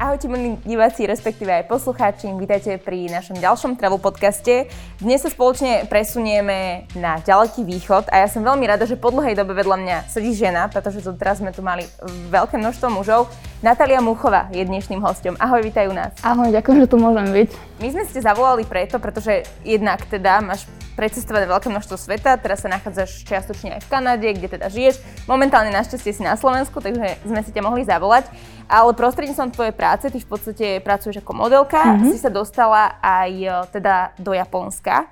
[0.00, 4.72] Ahojte milí diváci, respektíve aj poslucháči, vítajte pri našom ďalšom travel podcaste.
[4.96, 9.36] Dnes sa spoločne presunieme na ďaleký východ a ja som veľmi rada, že po dlhej
[9.36, 11.84] dobe vedľa mňa sedí žena, pretože tu teraz sme tu mali
[12.32, 13.28] veľké množstvo mužov.
[13.60, 15.36] Natália Muchová je dnešným hostom.
[15.36, 16.16] Ahoj, vítajú nás.
[16.24, 17.50] Ahoj, ďakujem, že tu môžem byť.
[17.84, 20.64] My sme ste zavolali preto, pretože jednak teda máš
[20.96, 25.00] precestované veľké množstvo sveta, teraz sa nachádzaš čiastočne aj v Kanade, kde teda žiješ.
[25.24, 28.28] Momentálne našťastie si na Slovensku, takže sme si ťa mohli zavolať.
[28.70, 32.14] Ale prostredníctvom tvojej práce, ty v podstate pracuješ ako modelka, mm-hmm.
[32.14, 35.10] si sa dostala aj e, teda do Japonska.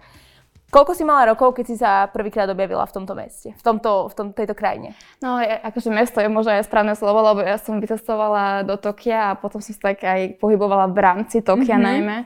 [0.69, 4.15] Koľko si mala rokov, keď si sa prvýkrát objavila v tomto meste, v, tomto, v
[4.15, 4.93] tom, tejto krajine?
[5.19, 9.33] No, je, akože mesto je možno aj správne slovo, lebo ja som vycestovala do Tokia
[9.33, 11.89] a potom som sa tak aj pohybovala v rámci Tokia mm-hmm.
[11.89, 12.17] najmä.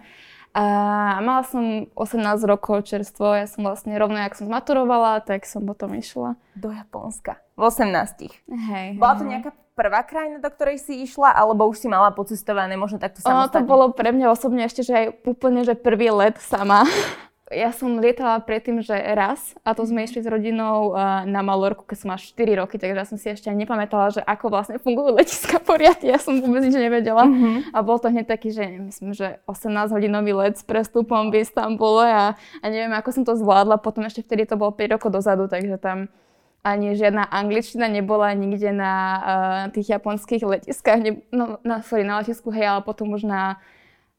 [0.52, 0.64] A
[1.24, 5.96] mala som 18 rokov čerstvo, ja som vlastne rovno, jak som zmaturovala, tak som potom
[5.96, 6.36] išla.
[6.52, 7.40] Do Japonska.
[7.56, 8.52] V 18.
[8.52, 9.00] Hej.
[9.00, 13.00] Bola to nejaká prvá krajina, do ktorej si išla, alebo už si mala pocestované možno
[13.00, 13.48] takto samostatne?
[13.48, 16.84] Ono to bolo pre mňa osobne ešte, že aj úplne, že prvý let sama.
[17.52, 20.96] Ja som lietala predtým, že raz a to sme išli s rodinou
[21.28, 22.32] na Malorku, keď som mala 4
[22.64, 26.16] roky, takže ja som si ešte ani nepamätala, že ako vlastne fungujú letiska poriadne.
[26.16, 27.28] Ja som vôbec nič nevedela.
[27.28, 27.76] Mm-hmm.
[27.76, 32.08] A bol to hneď taký, že myslím, že 18 hodinový let s prestupom v Istambule
[32.08, 33.84] a, a neviem, ako som to zvládla.
[33.84, 36.08] Potom ešte vtedy to bolo 5 rokov dozadu, takže tam
[36.62, 42.22] ani žiadna angličtina nebola nikde na uh, tých japonských letiskách, ne, no, na, sorry, na
[42.22, 43.58] letisku, hej, ale potom už na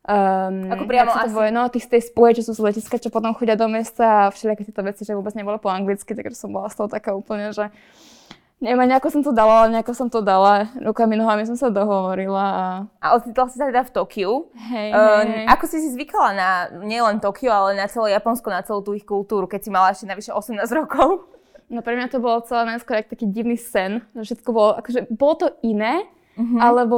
[0.04, 1.32] Um, Ako priamo asi?
[1.32, 4.28] Tvoje, no, tých z tej spoje, čo sú z letiska, čo potom chodia do mesta
[4.28, 7.16] a všelijaké tieto veci, že vôbec nebolo po anglicky, takže som bola z toho taká
[7.16, 7.72] úplne, že
[8.60, 12.44] neviem, nejako som to dala, ale nejako som to dala, rukami, nohami som sa dohovorila.
[12.44, 12.68] A,
[13.00, 14.52] a ocitla si sa teda v Tokiu.
[14.76, 15.48] Hej, um, hej.
[15.56, 16.50] Ako si si zvykala na
[16.84, 20.04] nielen Tokio, ale na celé Japonsko, na celú tú ich kultúru, keď si mala ešte
[20.04, 21.32] navyše 18 rokov?
[21.74, 25.34] No pre mňa to bolo celé najskôr taký divný sen, že všetko bolo, akože bolo
[25.42, 26.60] to iné, Mm-hmm.
[26.66, 26.96] Alebo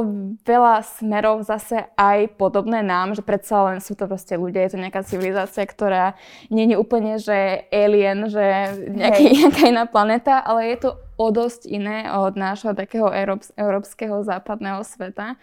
[0.48, 4.80] veľa smerov zase aj podobné nám, že predsa len sú to proste ľudia, je to
[4.80, 6.16] nejaká civilizácia, ktorá
[6.48, 11.68] nie je úplne, že alien, že nejaký, nejaká iná planéta, ale je to o dosť
[11.68, 15.36] iné od nášho takého európs- európskeho západného sveta.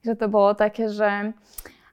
[0.00, 1.36] Že to bolo také, že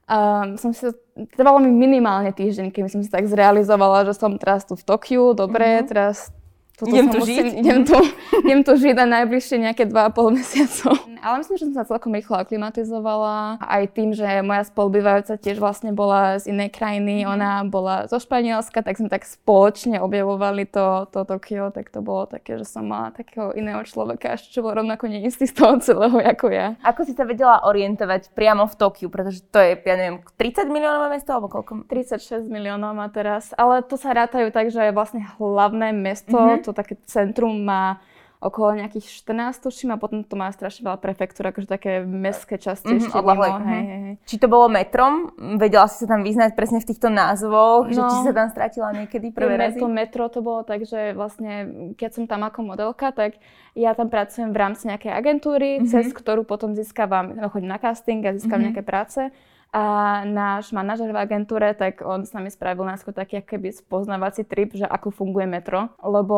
[0.08, 0.96] um, som si
[1.36, 5.36] trvalo mi minimálne týždeň, keby som si tak zrealizovala, že som teraz tu v Tokiu,
[5.36, 5.92] dobre, mm-hmm.
[5.92, 6.32] teraz
[6.74, 7.54] toto idem tu musím, žiť?
[7.62, 7.98] Idem tu,
[8.50, 10.94] idem tu žiť na najbližšie nejaké 2,5 mesiacov.
[11.22, 13.62] Ale myslím, že som sa celkom rýchlo aklimatizovala.
[13.62, 18.82] Aj tým, že moja spolubývajúca tiež vlastne bola z inej krajiny, ona bola zo Španielska,
[18.82, 23.14] tak sme tak spoločne objavovali to, to Tokio, tak to bolo také, že som mala
[23.14, 26.74] takého iného človeka, čo bol rovnako neistý z toho celého ako ja.
[26.82, 31.22] Ako si sa vedela orientovať priamo v Tokiu, pretože to je, ja neviem, 30 miliónové
[31.22, 31.86] mesto alebo koľko?
[31.86, 36.63] 36 miliónov má teraz, ale to sa rátajú tak, že je vlastne hlavné mesto, mm-hmm
[36.64, 38.00] to také centrum má
[38.44, 42.92] okolo nejakých 14 tuším a potom to má strašne veľa prefektúr, akože také mestské časti
[42.92, 43.44] mm-hmm, ešte mimo.
[43.64, 44.16] Hej, hej, hej.
[44.28, 45.32] Či to bolo metrom?
[45.56, 47.88] Vedela si sa tam vyznať presne v týchto názvoch?
[47.88, 49.80] No, že či sa tam stratila niekedy prvé razy?
[49.80, 51.52] To metro to bolo tak, že vlastne
[51.96, 53.40] keď som tam ako modelka, tak
[53.80, 55.88] ja tam pracujem v rámci nejakej agentúry, mm-hmm.
[55.88, 58.76] cez ktorú potom získavam, no, chodím na casting a získavam mm-hmm.
[58.76, 59.32] nejaké práce.
[59.74, 64.78] A náš manažer v agentúre, tak on s nami spravil nás taký keby spoznávací trip,
[64.78, 66.38] že ako funguje metro, lebo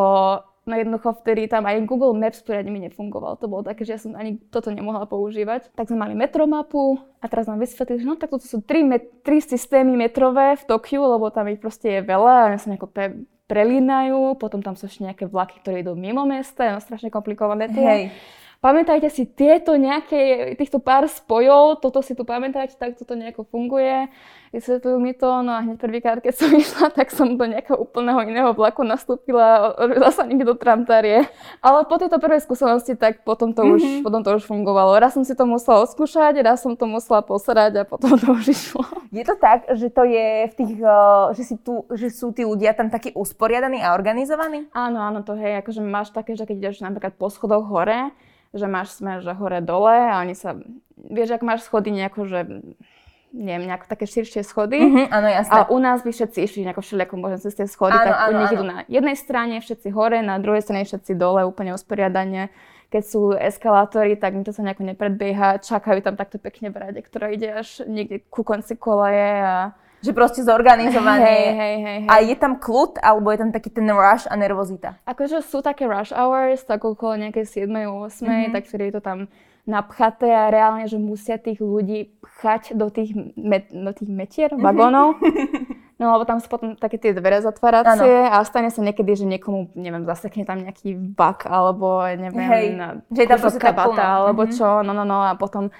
[0.65, 3.37] no jednoducho vtedy tam aj Google Maps poriadne mi nefungoval.
[3.37, 5.69] To bolo také, že ja som ani toto nemohla používať.
[5.75, 9.21] Tak sme mali metromapu a teraz nám vysvetlili, že no tak toto sú tri, met-
[9.21, 13.19] tri systémy metrové v Tokiu, lebo tam ich proste je veľa a sa nejako pre-
[13.45, 17.69] prelínajú, potom tam sú ešte nejaké vlaky, ktoré idú mimo mesta, je no strašne komplikované
[17.69, 17.85] tie.
[17.85, 18.03] Hej
[18.63, 24.07] pamätajte si tieto nejaké, týchto pár spojov, toto si tu pamätajte, tak toto nejako funguje.
[24.55, 28.23] Vysvetľujú mi to, no a hneď prvýkrát, keď som išla, tak som do nejakého úplného
[28.23, 31.27] iného vlaku nastúpila, zase niekde do tramtárie.
[31.59, 33.75] Ale po tejto prvej skúsenosti, tak potom to, mm-hmm.
[33.75, 34.01] už, mhm.
[34.07, 34.95] potom to už fungovalo.
[34.95, 38.55] Raz som si to musela oskúšať, raz som to musela posrať a potom to už
[38.55, 38.87] išlo.
[39.11, 40.71] Je to tak, že to je v tých,
[41.35, 44.71] že, si tu, že sú tí ľudia tam takí usporiadaní a organizovaní?
[44.71, 48.15] Áno, áno, to hej, akože máš také, že keď ideš napríklad po schodoch hore,
[48.55, 50.55] že máš smer, že hore-dole a oni sa,
[50.95, 52.39] vieš, ak máš schody nejako, že
[53.35, 54.79] neviem, nejako také širšie schody.
[54.79, 55.59] Mm-hmm, áno, jasné.
[55.59, 58.27] A u nás by všetci išli nejako všelijako možno cez tie schody, áno, tak áno,
[58.31, 58.55] u nich áno.
[58.55, 62.47] idú na jednej strane všetci hore, na druhej strane všetci dole, úplne usporiadanie.
[62.95, 66.99] Keď sú eskalátory, tak mi to sa nejako nepredbieha, čakajú tam takto pekne v rade,
[67.03, 69.75] ktorá ide až niekde ku konci koleje a
[70.05, 71.25] že proste zorganizované.
[71.25, 72.09] Hej, hej, hej, hej.
[72.13, 75.01] A je tam kľud, alebo je tam taký ten rush a nervozita?
[75.09, 77.73] Akože sú také rush hours, tak okolo nejakej 7.
[77.73, 78.21] 8.
[78.21, 78.53] Mm-hmm.
[78.53, 79.19] tak vtedy je to tam
[79.65, 84.65] napchaté a reálne, že musia tých ľudí pchať do tých, met, do tých metier, mm-hmm.
[84.65, 85.17] vagónov.
[85.95, 88.35] No lebo tam sú potom také tie dvere zatváracie ano.
[88.35, 92.65] a stane sa niekedy, že niekomu, neviem, zasekne tam nejaký bak alebo neviem, Hej,
[93.15, 94.59] že je tam kabata alebo mm-hmm.
[94.59, 95.71] čo, no no no a potom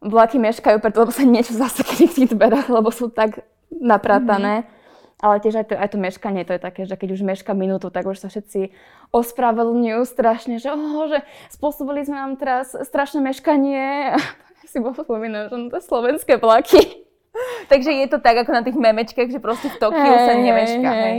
[0.00, 4.64] vlaky meškajú, preto sa niečo zasekne v tých dverách, lebo sú tak napratané.
[4.64, 4.74] Mm-hmm.
[5.16, 7.88] Ale tiež aj to, aj to meškanie, to je také, že keď už meška minútu,
[7.88, 8.68] tak už sa všetci
[9.16, 14.12] ospravedlňujú strašne, že, oh, že spôsobili sme nám teraz strašné meškanie.
[14.68, 17.06] si bol spomínal, že no to slovenské vlaky.
[17.72, 20.90] Takže je to tak ako na tých memečkách, že proste v Tokiu hey, sa nemeška.
[20.92, 21.18] Hey, hey.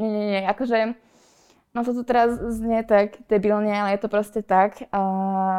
[0.00, 0.96] Nie, nie, nie, akože
[1.74, 4.86] No to tu teraz znie tak debilne, ale je to proste tak.
[4.94, 5.02] A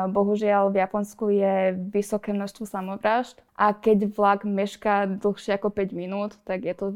[0.07, 6.39] bohužiaľ v Japonsku je vysoké množstvo samovrážd a keď vlak mešká dlhšie ako 5 minút,
[6.47, 6.95] tak je to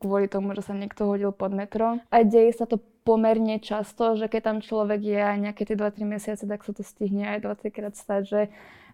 [0.00, 2.00] kvôli tomu, že sa niekto hodil pod metro.
[2.08, 6.08] A deje sa to pomerne často, že keď tam človek je aj nejaké tie 2-3
[6.08, 8.40] mesiace, tak sa to stihne aj 20 krát stať, že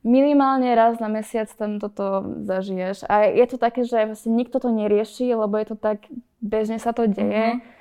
[0.03, 3.07] minimálne raz na mesiac tam toto zažiješ.
[3.07, 6.11] A je to také, že vlastne nikto to nerieši, lebo je to tak,
[6.43, 7.63] bežne sa to deje.
[7.63, 7.81] Mm-hmm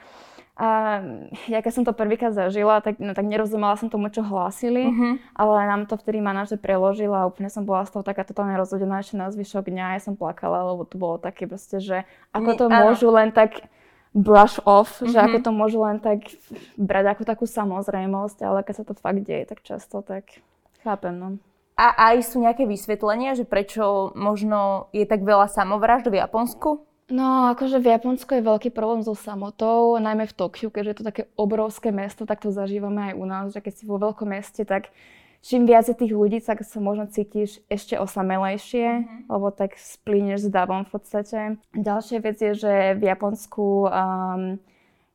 [0.61, 1.01] a
[1.49, 5.17] ja keď som to prvýkrát zažila, tak, no, tak nerozumela som tomu, čo hlásili, uh-huh.
[5.33, 9.01] ale nám to vtedy manažer preložila a úplne som bola z toho taká totálne rozhodená
[9.01, 9.97] ešte na zvyšok dňa.
[9.97, 13.65] Ja som plakala, lebo to bolo také proste, že ako to môžu len tak
[14.13, 15.09] brush off, uh-huh.
[15.09, 15.45] že ako mhm.
[15.49, 16.29] to môžu len tak
[16.77, 20.45] brať ako takú samozrejmosť, ale keď sa to fakt deje tak často, tak
[20.85, 21.41] chápem, no.
[21.73, 26.85] A aj sú nejaké vysvetlenia, že prečo možno je tak veľa samovražd v Japonsku?
[27.11, 31.07] No, akože v Japonsku je veľký problém so samotou, najmä v Tokiu, keďže je to
[31.11, 34.63] také obrovské mesto, tak to zažívame aj u nás, že keď si vo veľkom meste,
[34.63, 34.95] tak
[35.43, 39.21] čím viac je tých ľudí, tak sa možno cítiš ešte osamelejšie, mm-hmm.
[39.27, 41.39] lebo tak splínieš s davom v podstate.
[41.75, 44.55] Ďalšia vec je, že v Japonsku um,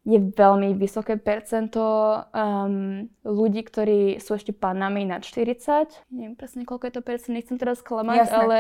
[0.05, 1.83] je veľmi vysoké percento
[2.31, 6.13] um, ľudí, ktorí sú ešte panami nad 40.
[6.13, 8.37] Neviem presne, koľko je to percent, nechcem teraz klamať, Jasne.
[8.37, 8.59] ale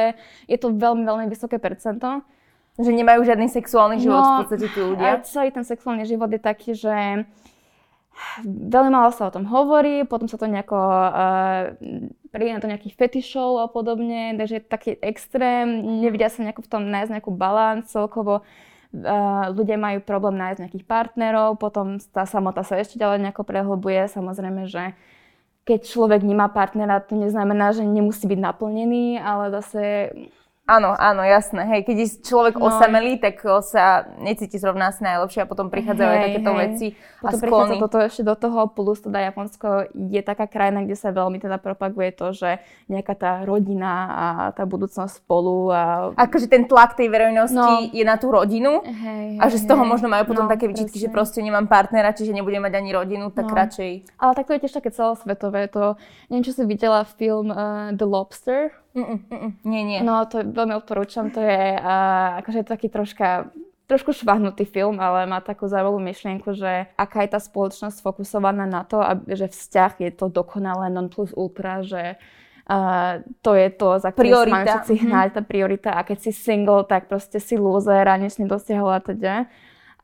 [0.48, 2.24] je to veľmi, veľmi vysoké percento.
[2.76, 5.16] Že nemajú žiadny sexuálny život no, v podstate tí ľudia.
[5.16, 7.24] A celý ten sexuálny život je taký, že
[8.44, 11.76] veľmi málo sa o tom hovorí, potom sa to nejako uh,
[12.32, 16.70] príde na to nejakých fetišov a podobne, takže je taký extrém, nevidia sa nejako v
[16.70, 22.64] tom nájsť nejakú balans, celkovo uh, ľudia majú problém nájsť nejakých partnerov, potom tá samota
[22.64, 24.96] sa ešte ďalej nejako prehlbuje, samozrejme, že
[25.66, 29.82] keď človek nemá partnera, to neznamená, že nemusí byť naplnený, ale zase
[30.66, 31.62] Áno, áno, jasné.
[31.62, 32.66] Hej, keď je človek no.
[32.66, 36.58] osamelý, tak sa necíti zrovna asi najlepšie a potom prichádzajú hej, aj takéto hej.
[36.58, 36.86] veci
[37.22, 37.76] potom a sklony.
[37.78, 42.10] toto ešte do toho, plus teda Japonsko je taká krajina, kde sa veľmi teda propaguje
[42.18, 42.58] to, že
[42.90, 44.26] nejaká tá rodina a
[44.58, 45.70] tá budúcnosť spolu.
[45.70, 46.10] A...
[46.18, 47.86] Akože ten tlak tej verejnosti no.
[47.86, 50.66] je na tú rodinu hej, a že z toho hej, možno majú potom no, také
[50.66, 53.54] vyčitky, že proste nemám partnera, čiže nebudem mať ani rodinu, tak no.
[53.54, 54.18] radšej.
[54.18, 55.70] Ale tak to je tiež také celosvetové.
[55.78, 55.94] To,
[56.26, 58.74] neviem, či si videla film uh, The Lobster.
[58.96, 59.52] Mm-mm, mm-mm.
[59.68, 60.00] Nie, nie.
[60.00, 63.52] No to veľmi odporúčam, to je uh, akože taký troška
[63.86, 68.82] trošku švahnutý film, ale má takú zaujímavú myšlienku, že aká je tá spoločnosť fokusovaná na
[68.82, 72.18] to, aby, že vzťah je to dokonalé non plus ultra, že
[72.66, 75.90] uh, to je to, za ktoré máme všetci hnať, tá priorita.
[75.94, 79.46] A keď si single, tak proste si loser a nič nedosiahol a teda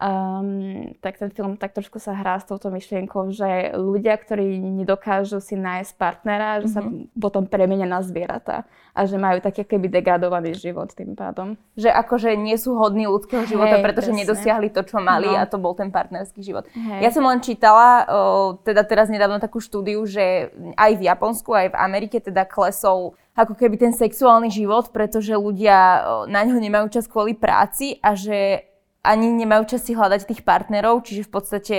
[0.03, 5.39] um, tak ten film tak trošku sa hrá s touto myšlienkou, že ľudia, ktorí nedokážu
[5.39, 6.75] si nájsť partnera, že mm-hmm.
[6.75, 7.23] sa mhm.
[7.23, 11.57] potom premenia na zvieratá a že majú taký keby degradovaný život tým pádom.
[11.79, 14.21] Že akože nie sú hodní ľudského života, hey, pretože presne.
[14.29, 15.41] nedosiahli to, čo mali no.
[15.41, 16.69] a to bol ten partnerský život.
[16.77, 17.01] Hey.
[17.01, 21.73] Ja som len čítala, o, teda teraz nedávno takú štúdiu, že aj v Japonsku, aj
[21.73, 27.09] v Amerike teda klesol ako keby ten sexuálny život, pretože ľudia na ňo nemajú čas
[27.09, 28.72] kvôli práci a že
[29.03, 31.77] ani nemajú čas si hľadať tých partnerov, čiže v podstate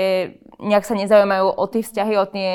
[0.59, 2.49] nejak sa nezaujímajú o tie vzťahy, o tie,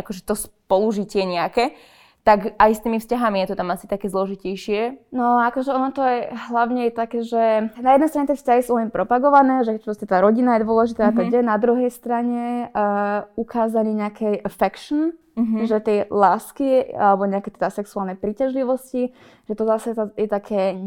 [0.00, 1.76] akože to spolužitie nejaké
[2.24, 5.12] tak aj s tými vzťahami je to tam asi také zložitejšie.
[5.12, 8.80] No akože ono to je hlavne je také, že na jednej strane tie vzťahy sú
[8.80, 11.20] len propagované, že proste tá rodina je dôležitá mm-hmm.
[11.20, 15.68] a teda na druhej strane uh, ukázanie nejakej affection, mm-hmm.
[15.68, 19.12] že tej lásky alebo nejaké teda sexuálnej príťažlivosti,
[19.44, 20.80] že to zase je také,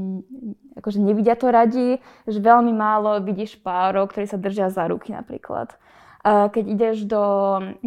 [0.80, 1.98] akože nevidia to radi,
[2.30, 5.74] že veľmi málo vidíš párov, ktorí sa držia za ruky napríklad.
[6.28, 7.24] Keď ideš do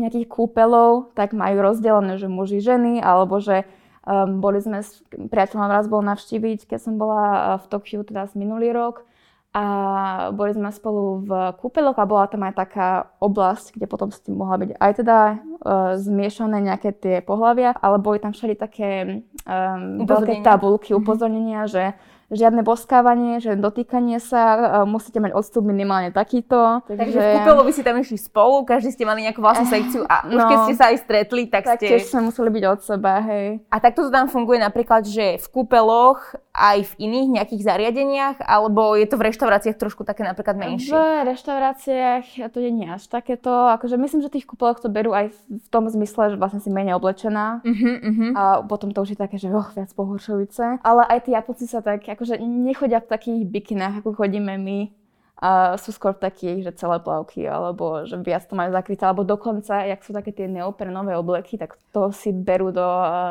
[0.00, 3.68] nejakých kúpelov, tak majú rozdelené, že muži, ženy, alebo že
[4.06, 8.26] um, boli sme s priateľom raz bol navštíviť, keď som bola uh, v Tokiu teda
[8.30, 9.04] z minulý rok
[9.50, 14.22] a boli sme spolu v kúpeloch a bola tam aj taká oblasť, kde potom s
[14.22, 19.26] tým mohla byť aj teda uh, zmiešané nejaké tie pohľavia, ale boli tam všeli také
[19.42, 20.98] um, veľké tabulky, mhm.
[21.02, 21.98] upozornenia, že
[22.30, 26.80] žiadne boskávanie, žiadne dotýkanie sa, musíte mať odstup minimálne takýto.
[26.86, 30.06] Takže, takže v kúpeľu by si tam išli spolu, každý ste mali nejakú vlastnú sekciu
[30.06, 31.90] a už no, keď ste sa aj stretli, tak, tak ste...
[31.90, 33.58] tiež sme museli byť od seba, hej.
[33.68, 38.98] A takto to tam funguje napríklad, že v kúpeloch aj v iných nejakých zariadeniach, alebo
[38.98, 40.90] je to v reštauráciách trošku také napríklad menšie?
[40.90, 45.30] V reštauráciách to nie je až takéto, akože myslím, že tých kúpeloch to berú aj
[45.34, 48.30] v tom zmysle, že vlastne si menej oblečená uh-huh, uh-huh.
[48.34, 50.82] a potom to už je také, že oh, viac pohoršujúce.
[50.82, 54.92] Ale aj tí Japonci sa tak, akože nechodia v takých bikinách, ako chodíme my
[55.40, 59.88] a sú skôr takí, že celé plavky, alebo že viac to majú zakryté, alebo dokonca,
[59.88, 62.84] jak sú také tie neoprenové obleky, tak to si berú do,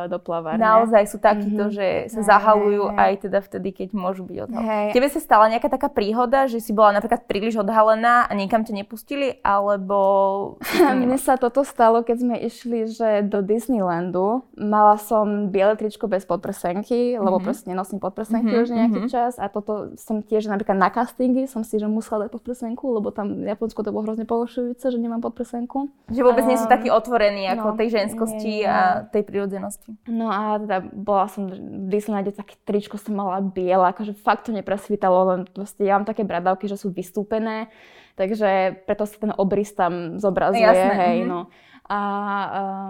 [0.10, 0.58] do plavárne.
[0.58, 1.78] Naozaj sú takíto, mm-hmm.
[1.78, 4.90] že sa zahalujú hey, aj teda vtedy, keď môžu byť odhalené.
[4.90, 4.94] Hey.
[4.98, 8.74] Tebe sa stala nejaká taká príhoda, že si bola napríklad príliš odhalená a niekam ťa
[8.74, 10.58] nepustili, alebo...
[11.00, 14.42] Mne sa toto stalo, keď sme išli že do Disneylandu.
[14.58, 17.24] Mala som biele tričko bez podprsenky, mm-hmm.
[17.24, 17.46] lebo mhm.
[17.46, 18.66] proste nenosím podprsenky mm-hmm.
[18.66, 19.14] už nejaký mm-hmm.
[19.14, 23.12] čas a toto som tiež napríklad na castingy som si, že musela dať podprsenku, lebo
[23.12, 25.92] tam v Japonsku to bolo hrozne pohošujúce, že nemám podprsenku.
[26.08, 30.00] Že vôbec nie sú takí otvorení ako no, tej ženskosti nie, a tej prírodzenosti.
[30.08, 34.56] No a teda bola som v Disneylande, také tričko som mala biele, akože fakt to
[34.56, 37.68] nepresvítalo, len proste ja mám také bradavky, že sú vystúpené,
[38.16, 41.30] takže preto sa ten obrys tam zobrazuje, Jasné, hej, mm-hmm.
[41.30, 41.52] no
[41.90, 42.02] a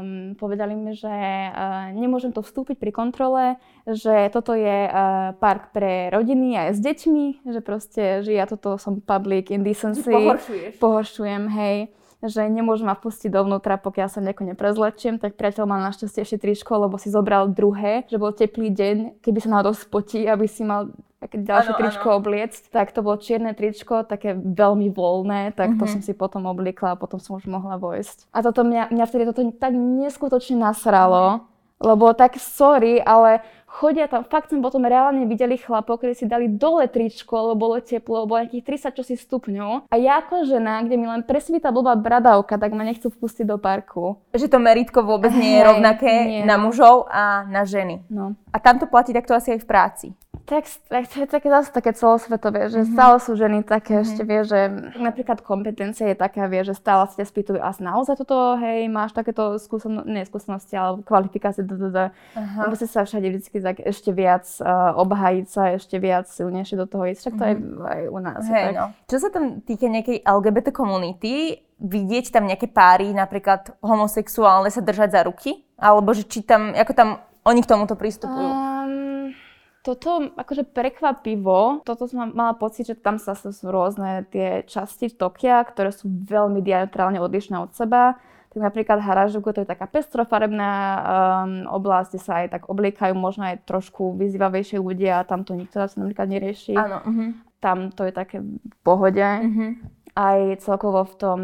[0.03, 3.55] um, povedali mi, že uh, nemôžem to vstúpiť pri kontrole,
[3.87, 8.75] že toto je uh, park pre rodiny aj s deťmi, že proste, že ja toto
[8.75, 10.11] som public indecency.
[10.11, 10.71] Pohoršuješ.
[10.83, 11.77] Pohoršujem, hej
[12.19, 16.75] že nemôžem ma pustiť dovnútra, pokiaľ sa nejako neprezlečiem, tak priateľ mal našťastie ešte tričko,
[16.75, 20.91] lebo si zobral druhé, že bol teplý deň, keby sa náhodou spotí, aby si mal
[21.19, 22.17] také ďalšie ano, tričko ano.
[22.23, 25.79] obliecť, tak to bolo čierne tričko, také veľmi voľné, tak mm-hmm.
[25.79, 25.91] to mhm.
[25.91, 28.31] som si potom obliekla a potom som už mohla vojsť.
[28.31, 31.43] A toto mňa, mňa vtedy toto tak neskutočne nasralo,
[31.79, 36.49] lebo tak sorry, ale chodia tam, fakt sme potom reálne videli chlapov, ktorí si dali
[36.49, 39.87] dole tričko, lebo bolo teplo, bolo nejakých 30 čosi stupňov.
[39.87, 43.61] A ja ako žena, kde mi len presvíta blbá bradavka, tak ma nechcú vpustiť do
[43.61, 44.17] parku.
[44.33, 46.41] Že to meritko vôbec nie je rovnaké nie.
[46.43, 48.01] na mužov a na ženy.
[48.09, 48.33] No.
[48.49, 50.07] A tam to platí takto asi aj v práci.
[50.49, 52.93] Tak, tak to je také zase také celosvetové, že mm-hmm.
[52.97, 54.07] stále sú ženy také, mm-hmm.
[54.09, 54.59] ešte vie, že
[54.97, 59.13] napríklad kompetencia je taká, vie, že stále sa ťa spýtujú, a naozaj toto, hej, máš
[59.13, 61.61] takéto skúsenosti, nie skúsenosti, ale kvalifikácie,
[62.65, 66.87] Lebo si sa všade vždy tak ešte viac uh, obhajiť sa, ešte viac silnejšie do
[66.89, 67.59] toho ísť, však to mm-hmm.
[67.59, 68.43] je aj u nás.
[68.47, 68.75] Hej, tak.
[68.75, 68.85] no.
[69.07, 75.09] Čo sa tam týka nejakej LGBT komunity, vidieť tam nejaké páry, napríklad homosexuálne sa držať
[75.15, 75.63] za ruky?
[75.79, 77.09] Alebo že či tam, ako tam
[77.47, 78.49] oni k tomuto pristupujú?
[78.51, 79.31] Um,
[79.79, 85.63] toto akože prekvapivo, toto som mala pocit, že tam sa sú rôzne tie časti Tokia,
[85.63, 88.19] ktoré sú veľmi diametrálne odlišné od seba.
[88.49, 93.45] Tak napríklad Harajuku to je taká pestrofarebná um, oblasť, kde sa aj tak obliekajú možno
[93.45, 96.73] aj trošku vyzývavejšie ľudia a tam to nikto sa napríklad nerieši.
[96.73, 96.97] Áno.
[97.05, 97.29] Uh-huh.
[97.61, 99.21] Tam to je také v pohode.
[99.21, 99.77] Uh-huh
[100.19, 101.39] aj celkovo v tom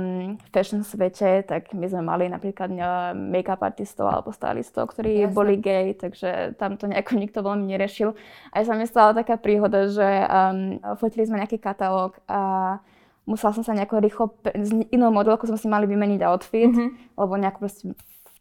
[0.52, 2.68] fashion svete, tak my sme mali napríklad
[3.16, 5.32] make-up artistov alebo stylistov, ktorí Jasne.
[5.32, 8.12] boli gay, takže tam to nejako nikto veľmi neriešil.
[8.52, 12.76] Aj sa mi stala taká príhoda, že um, fotili sme nejaký katalóg a
[13.26, 17.18] musela som sa nejako rýchlo, s inou modelkou sme si mali vymeniť outfit, mm-hmm.
[17.18, 17.84] lebo nejako proste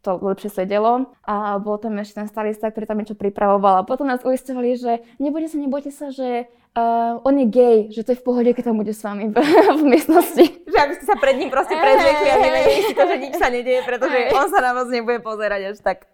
[0.04, 1.08] to lepšie sedelo.
[1.24, 3.80] A bol tam ešte ten stylista, ktorý tam niečo pripravoval.
[3.80, 6.44] A potom nás uistovali, že nebojte sa, nebojte sa, že
[6.76, 9.36] uh, on je gay, že to je v pohode, keď tam bude s vami v,
[9.80, 10.44] v miestnosti.
[10.68, 13.48] Že aby ste sa pred ním proste prezriekli a vymenili si to, že nič sa
[13.48, 16.04] nedieje, pretože on sa na vás nebude pozerať až tak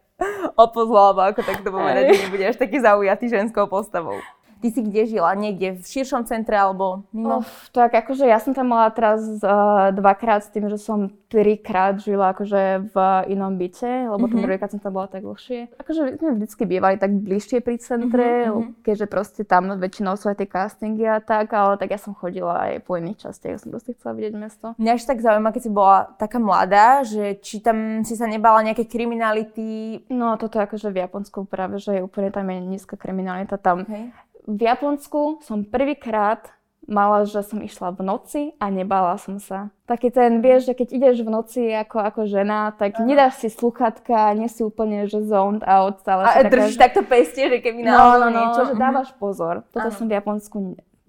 [0.55, 4.21] opozláva, ako tak to povedať, že nebude až taký zaujatý ženskou postavou.
[4.61, 5.33] Ty si kde žila?
[5.33, 7.41] Niekde v širšom centre alebo mimo?
[7.41, 11.97] Uf, tak akože ja som tam mala teraz uh, dvakrát s tým, že som trikrát
[12.03, 12.97] žila akože v
[13.31, 14.43] inom byte, lebo mm-hmm.
[14.43, 15.71] druhýkrát som tam bola tak dlhšie.
[15.79, 18.83] Akože sme vždycky bývali tak bližšie pri centre, mm-hmm.
[18.83, 22.69] keďže proste tam väčšinou sú aj tie castingy a tak, ale tak ja som chodila
[22.69, 24.67] aj po iných častiach, som proste chcela vidieť mesto.
[24.77, 28.67] Mňa až tak zaujíma, keď si bola taká mladá, že či tam si sa nebala
[28.67, 30.03] nejaké kriminality?
[30.11, 33.87] No toto akože v Japonsku práve, že je úplne tam je nízka kriminalita tam.
[33.87, 34.11] Okay
[34.47, 36.53] v Japonsku som prvýkrát
[36.91, 39.71] mala, že som išla v noci a nebala som sa.
[39.87, 43.07] Taký ten, vieš, že keď ideš v noci ako, ako žena, tak uh-huh.
[43.07, 46.03] nedáš si sluchatka, nie si úplne, že zoned out.
[46.03, 46.83] Stále a držíš že...
[46.83, 49.63] takto pestie, že keby no, no, no, niečo, že dávaš pozor.
[49.71, 49.97] Toto uh-huh.
[49.97, 50.57] som v Japonsku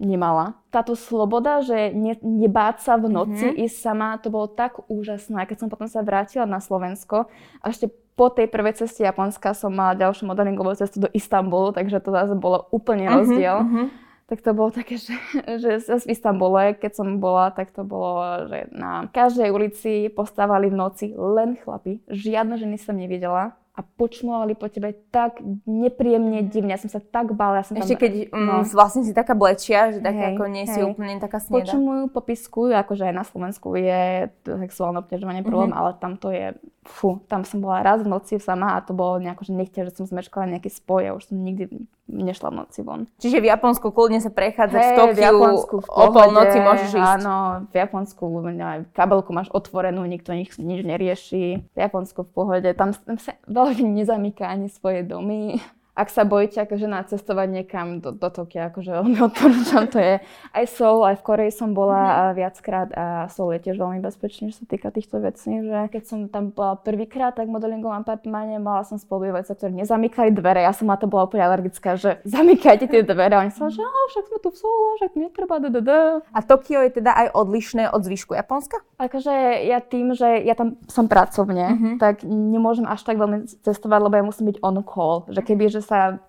[0.02, 0.58] nemala.
[0.70, 3.64] Táto sloboda, že ne, nebáť sa v noci, uh-huh.
[3.66, 5.46] ísť sama, to bolo tak úžasné.
[5.50, 7.26] Keď som potom sa vrátila na Slovensko
[7.58, 12.00] a ešte po tej prvej ceste Japonska som mala ďalšiu modelingovú cestu do Istanbulu, takže
[12.04, 13.58] to zase bolo úplne mhm, rozdiel.
[13.64, 14.10] Uh-huh, uh-huh.
[14.32, 15.12] Tak to bolo také, že,
[15.60, 20.78] že v Istambule, keď som bola, tak to bolo, že na každej ulici postávali v
[20.78, 22.00] noci len chlapi.
[22.08, 23.52] Žiadne ženy som nevidela.
[23.72, 26.70] A počmovali po tebe tak nepríjemne divne.
[26.70, 27.60] Ja som sa tak bála.
[27.60, 28.54] Ja som Ešte tam, keď mm, no.
[28.68, 30.84] vlastne si taká blečia, že taká Hej, ako nie si hej.
[30.84, 31.56] úplne taká sneda.
[31.64, 34.02] počumujú, popiskujú, akože aj na Slovensku je
[34.44, 35.78] sexuálne obťažovanie problém, Mhm.
[35.78, 36.52] ale tam to je,
[36.84, 39.96] fú, tam som bola raz v noci sama a to bolo nejako, že nechťa, že
[39.96, 41.72] som zmeškala nejaký spoj a už som nikdy
[42.12, 43.08] nešla v noci von.
[43.16, 46.58] Čiže v Japonsku kľudne sa prechádzať v Hej, Tokiu, v Japonsku v o pohode, polnoci
[46.60, 47.12] môžeš ísť.
[47.18, 47.34] Áno,
[47.66, 51.44] v Japonsku ne, kabelku máš otvorenú, nikto nič, nič nerieši.
[51.72, 55.58] V Japonsku v pohode, tam, tam sa veľmi nezamýka ani svoje domy.
[55.92, 60.24] Ak sa bojíte akože na cestovať niekam do, do Tokia, akože veľmi odporúčam, to je
[60.56, 62.40] aj Seoul, aj v Koreji som bola mm.
[62.40, 66.18] viackrát a Seoul je tiež veľmi bezpečný, čo sa týka týchto vecí, že keď som
[66.32, 70.88] tam bola prvýkrát, tak v modelingovom apartmáne mala som spolubývajúca, ktorí nezamykali dvere, ja som
[70.88, 74.24] na to bola úplne alergická, že zamykajte tie dvere, a oni sa, že "Á, však
[74.32, 76.00] sme tu v Seoule, však netreba, da, da, da.
[76.32, 78.80] A Tokio je teda aj odlišné od zvyšku Japonska?
[78.96, 79.32] Akože
[79.68, 81.76] ja tým, že ja tam som pracovne, Mhm.
[81.76, 81.94] mm-hmm.
[82.00, 85.28] tak nemôžem až tak veľmi cestovať, lebo ja musím byť on call.
[85.28, 86.22] Že keby, že sa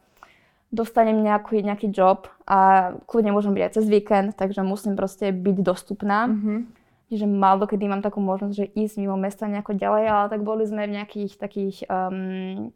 [0.74, 5.58] dostanem nejaký, nejaký job a kľudne môžem byť aj cez víkend, takže musím proste byť
[5.62, 6.26] dostupná.
[6.28, 6.82] Mhm.
[7.14, 10.66] Čiže málo kedy mám takú možnosť, že ísť mimo mesta nejako ďalej, ale tak boli
[10.66, 12.74] sme v nejakých takých um,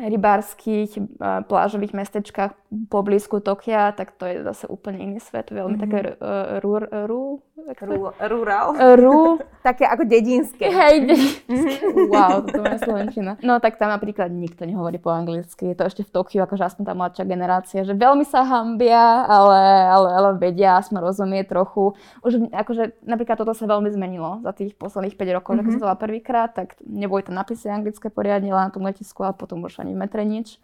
[0.00, 2.56] rybárskych uh, plážových mestečkách
[2.88, 5.84] poblízku Tokia, tak to je zase úplne iný svet, veľmi mm-hmm.
[5.84, 7.22] také uh, rú, rú,
[7.54, 8.74] Rú- Rural.
[8.98, 10.66] rú, Také ako dedinské.
[10.66, 11.86] Hej, dedinské.
[12.10, 13.38] wow, to je slovenčina.
[13.46, 15.70] No tak tam napríklad nikto nehovorí po anglicky.
[15.70, 19.86] Je to ešte v Tokiu, akože aspoň tá mladšia generácia, že veľmi sa hambia, ale,
[19.86, 21.94] ale, ale vedia, aspoň rozumie trochu.
[22.26, 25.62] Už akože napríklad toto sa veľmi zmenilo za tých posledných 5 rokov, mm-hmm.
[25.62, 29.22] že keď som to prvýkrát, tak neboli tam napisy anglické poriadne, len na tom letisku
[29.22, 30.58] a potom už ani v metre nič.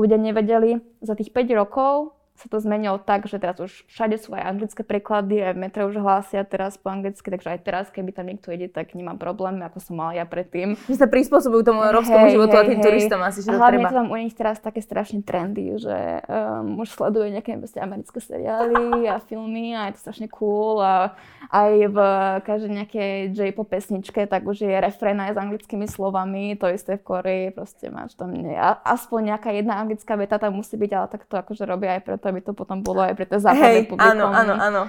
[0.00, 0.80] Ľudia nevedeli.
[1.04, 4.82] Za tých 5 rokov sa to zmenilo tak, že teraz už všade sú aj anglické
[4.82, 8.50] preklady, aj v metre už hlásia teraz po anglicky, takže aj teraz, keby tam niekto
[8.50, 10.74] ide, tak nemám problém, ako som mala ja predtým.
[10.90, 13.94] Že sa prispôsobujú tomu európskemu životu a tým turistom asi, že A to hlavne treba.
[13.94, 19.06] tam u nich teraz také strašne trendy, že um, už sleduje nejaké proste americké seriály
[19.06, 21.14] a filmy a je to strašne cool a
[21.54, 21.98] aj v
[22.42, 27.06] každej nejakej J-pop pesničke, tak už je refrén aj s anglickými slovami, to isté v
[27.06, 31.06] Koreji, proste máš tam nie, a, aspoň nejaká jedna anglická veta tam musí byť, ale
[31.06, 33.92] tak to akože robia aj preto, aby to potom bolo aj pre tie západné Hej,
[33.92, 34.10] publikum.
[34.16, 34.82] áno, áno, áno.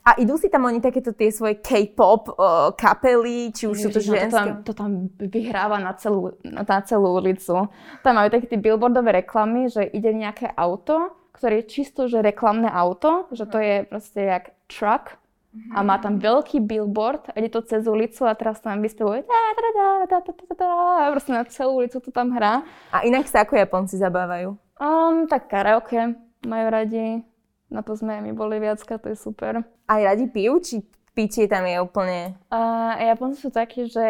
[0.00, 4.00] A idú si tam oni takéto tie svoje K-pop uh, kapely, či už sú to
[4.00, 4.32] Ježiš, no ženské?
[4.32, 4.90] to, tam, to tam
[5.20, 7.68] vyhráva na celú, na celú ulicu.
[8.00, 12.72] Tam majú také tie billboardové reklamy, že ide nejaké auto, ktoré je čisto, že reklamné
[12.72, 15.20] auto, že to je proste jak truck
[15.74, 19.26] a má tam veľký billboard a ide to cez ulicu a teraz tam vyspevuje
[21.10, 22.62] proste na celú ulicu to tam hrá.
[22.94, 24.54] A inak sa ako Japonci zabávajú?
[24.78, 27.24] Um, tak karaoke majú radi,
[27.70, 29.62] na to sme aj my boli viacka, to je super.
[29.86, 30.82] Aj radi pijú, či
[31.14, 32.38] pitie tam je úplne...
[32.48, 34.04] Uh, Japonci sú takí, že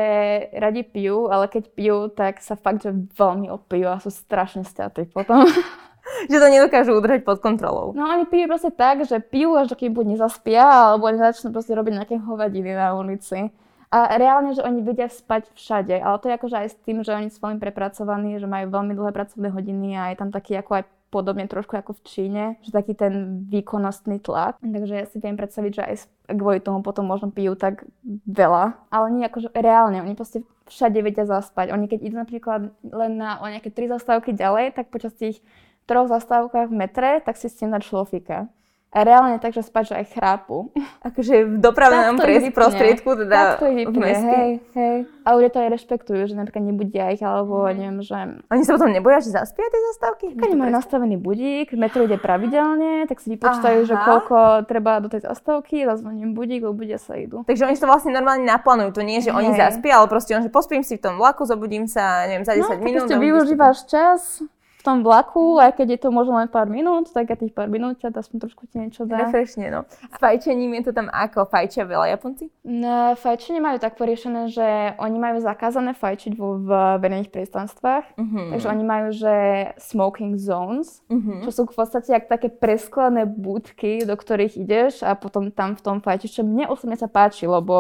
[0.55, 5.09] radi pijú, ale keď pijú, tak sa fakt, že veľmi opijú a sú strašne stiatí
[5.09, 5.45] potom.
[6.31, 7.93] že to nedokážu udržať pod kontrolou.
[7.97, 11.93] No oni pijú proste tak, že pijú až dokým buď nezaspia, alebo nezačnú proste robiť
[11.97, 13.53] nejaké hovadiny na ulici.
[13.91, 17.11] A reálne, že oni vedia spať všade, ale to je akože aj s tým, že
[17.11, 20.79] oni sú veľmi prepracovaní, že majú veľmi dlhé pracovné hodiny a je tam taký ako
[20.79, 24.57] aj podobne trošku ako v Číne, že taký ten výkonnostný tlak.
[24.63, 25.97] Takže ja si viem predstaviť, že aj
[26.39, 27.85] kvôli tomu potom možno pijú tak
[28.25, 28.79] veľa.
[28.95, 31.75] Ale nie akože reálne, oni proste všade vedia zaspať.
[31.75, 35.43] Oni keď idú napríklad len na o nejaké tri zastávky ďalej, tak počas tých
[35.91, 38.47] troch zastávkach v metre, tak si s tým dať šlofika.
[38.91, 40.75] A reálne tak, že spať, že aj chrápu.
[41.01, 42.19] Akože v dopravnom
[42.51, 44.27] prostriedku, teda tak to v vypne, meste.
[44.27, 44.97] hej, hej.
[45.23, 48.91] A ľudia to aj rešpektujú, že napríklad nebudia ich, alebo neviem, že Oni sa potom
[48.91, 50.25] neboja, že zaspia tie zastávky?
[50.35, 55.23] keď majú nastavený budík, metro ide pravidelne, tak si vypočítajú, že koľko treba do tej
[55.23, 57.47] zastávky, zazvoním budík, ľudia sa idú.
[57.47, 58.91] Takže oni to vlastne normálne naplánujú.
[58.91, 59.71] To nie je, že oni Hej.
[59.71, 62.59] zaspia, ale proste on, že pospím si v tom vlaku, zobudím sa, neviem, za 10
[62.61, 63.07] No, minút.
[63.07, 64.43] budeš využívaš čas
[64.81, 67.69] v tom vlaku, aj keď je to možno len pár minút, tak a tých pár
[67.69, 69.29] minút ťa aspoň trošku ti niečo dá.
[69.29, 69.85] Refreshne, no.
[69.85, 71.45] S fajčením je to tam ako?
[71.45, 72.49] Fajčia veľa Japonci?
[72.65, 78.17] No, fajčenie majú tak poriešené, že oni majú zakázané fajčiť vo v verejných priestranstvách.
[78.17, 78.57] Mhm.
[78.57, 79.35] Takže oni majú, že
[79.77, 81.45] smoking zones, Mhm.
[81.45, 85.83] čo sú v podstate jak také presklené budky, do ktorých ideš a potom tam v
[85.83, 87.75] tom fajčiš, čo mne osobne sa páči, lebo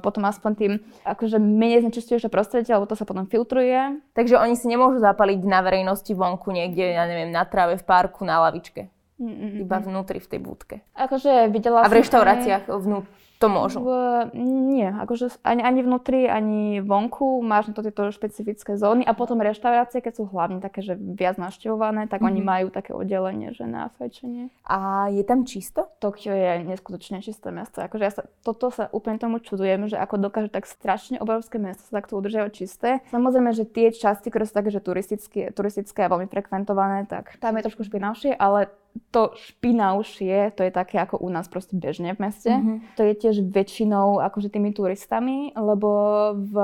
[0.00, 0.72] potom aspoň tým
[1.04, 4.00] akože menej znečistuješ prostredie, lebo to sa potom filtruje.
[4.16, 8.24] Takže oni si nemôžu zapaliť na verejnosti vonku niekde, ja neviem, na tráve, v parku,
[8.24, 8.88] na lavičke.
[9.20, 9.68] Mm-mm.
[9.68, 10.76] Iba vnútri v tej budke.
[10.96, 13.04] Akože videla A v reštauráciách vnú,
[13.40, 13.80] to môžu?
[13.80, 13.90] V,
[14.36, 19.40] nie, akože ani, ani vnútri, ani vonku máš na to tieto špecifické zóny a potom
[19.40, 22.36] reštaurácie, keď sú hlavne také, že viac navštevované, tak mm-hmm.
[22.36, 24.52] oni majú také oddelenie, že na fajčenie.
[24.68, 25.88] A je tam čisto?
[26.04, 27.80] Tokio je neskutočne čisté mesto.
[27.80, 31.88] Akože ja sa, toto sa úplne tomu čudujem, že ako dokáže tak strašne obrovské mesto
[31.88, 33.00] sa takto udržiavať čisté.
[33.08, 37.56] Samozrejme, že tie časti, ktoré sú také, že turistické, turistické a veľmi frekventované, tak tam
[37.56, 38.68] je trošku špinavšie, ale
[39.10, 42.50] to špinavšie, to je také ako u nás proste bežne v meste.
[42.50, 42.96] Mm-hmm.
[42.96, 45.90] To je tiež väčšinou akože tými turistami, lebo
[46.34, 46.54] v,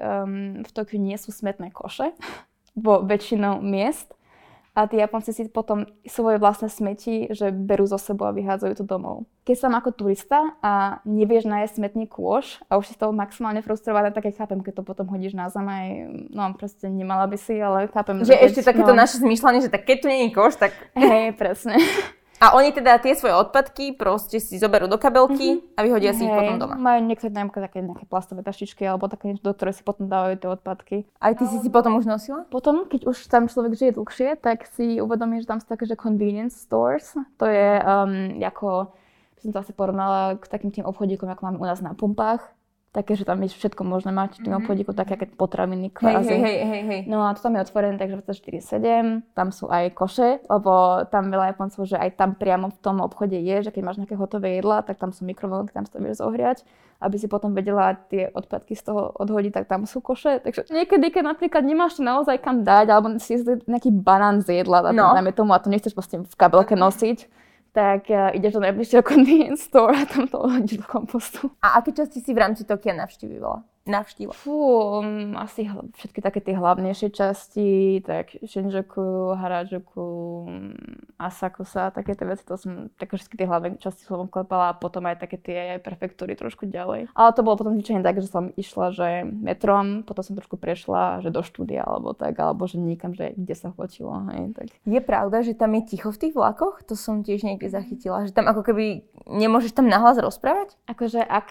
[0.00, 2.12] um, v Tokiu nie sú smetné koše
[2.84, 4.17] vo väčšinou miest
[4.78, 8.84] a tí Japonci si potom svoje vlastné smeti, že berú zo sebou a vyhádzajú to
[8.86, 9.26] domov.
[9.42, 14.14] Keď som ako turista a nevieš nájsť smetný kôš a už si toho maximálne frustrovaná,
[14.14, 15.86] tak aj chápem, keď to potom hodíš na zem aj,
[16.30, 18.22] no proste nemala by si, ale chápem.
[18.22, 20.70] Že, že ešte takéto no, naše zmýšľanie, že tak keď tu nie je koš, tak...
[20.94, 21.74] Hej, presne.
[22.38, 25.74] A oni teda tie svoje odpadky proste si zoberú do kabelky mm-hmm.
[25.74, 26.78] a vyhodia si ich potom doma.
[26.78, 30.34] Majú niektoré napríklad také nejaké plastové taštičky alebo také niečo, do ktoré si potom dávajú
[30.38, 30.96] tie odpadky.
[31.18, 32.46] Aj ty si si potom už nosila?
[32.46, 35.98] Potom, keď už tam človek žije dlhšie, tak si uvedomí, že tam sú také, že
[35.98, 37.18] convenience stores.
[37.42, 38.94] To je um, ako,
[39.42, 42.57] som to asi porovnala k takým tým obchodíkom, ako máme u nás na pumpách
[42.98, 44.66] také, že tam je všetko možné mať v tým mm-hmm.
[44.66, 46.34] obchodíku, také keď potraviny kvázi.
[46.34, 47.00] Hej, hej, hej, hej.
[47.06, 51.54] No a to tam je otvorené, takže 24-7, tam sú aj koše, lebo tam veľa
[51.54, 54.82] Japoncov, že aj tam priamo v tom obchode je, že keď máš nejaké hotové jedla,
[54.82, 56.66] tak tam sú mikrovlnky, tam si to vieš zohriať,
[56.98, 60.42] aby si potom vedela tie odpadky z toho odhodiť, tak tam sú koše.
[60.42, 63.38] Takže niekedy, keď napríklad nemáš to naozaj kam dať, alebo si
[63.70, 65.14] nejaký banán z jedla, no.
[65.30, 67.30] tomu, a to nechceš proste v kabelke nosiť,
[67.78, 71.54] tak uh, ideš do najbližšieho convenience store a tam to hodíš do kompostu.
[71.62, 73.62] A aké časti si v rámci Tokia navštívala?
[73.88, 74.36] Navštívila?
[74.36, 74.54] Fú,
[75.00, 80.06] um, asi hl- všetky také tie hlavnejšie časti, tak Shinjuku, Harajuku,
[81.16, 85.08] Asakusa, také tie veci, to som, také všetky tie hlavné časti som klepala a potom
[85.08, 87.10] aj také tie prefektúry trošku ďalej.
[87.16, 91.24] Ale to bolo potom zvyčajne tak, že som išla, že metrom, potom som trošku prešla,
[91.24, 94.68] že do štúdia alebo tak, alebo že nikam, že kde sa chodilo, hej, tak.
[94.84, 96.84] Je pravda, že tam je ticho v tých vlakoch?
[96.86, 100.76] To som tiež niekde zachytila, že tam ako keby nemôžeš tam nahlas rozprávať?
[100.84, 101.50] Akože ak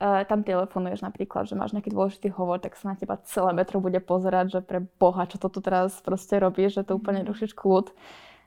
[0.00, 3.98] tam telefonuješ napríklad, že máš nejaký dôležitý hovor, tak sa na teba celé metro bude
[4.00, 7.28] pozerať, že pre Boha, čo to tu teraz proste robíš, že to úplne mhm.
[7.32, 7.90] rušíš kľud.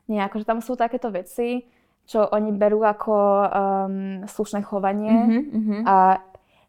[0.09, 1.69] Nie, akože tam sú takéto veci,
[2.09, 5.13] čo oni berú ako um, slušné chovanie
[5.45, 6.17] mm-hmm, a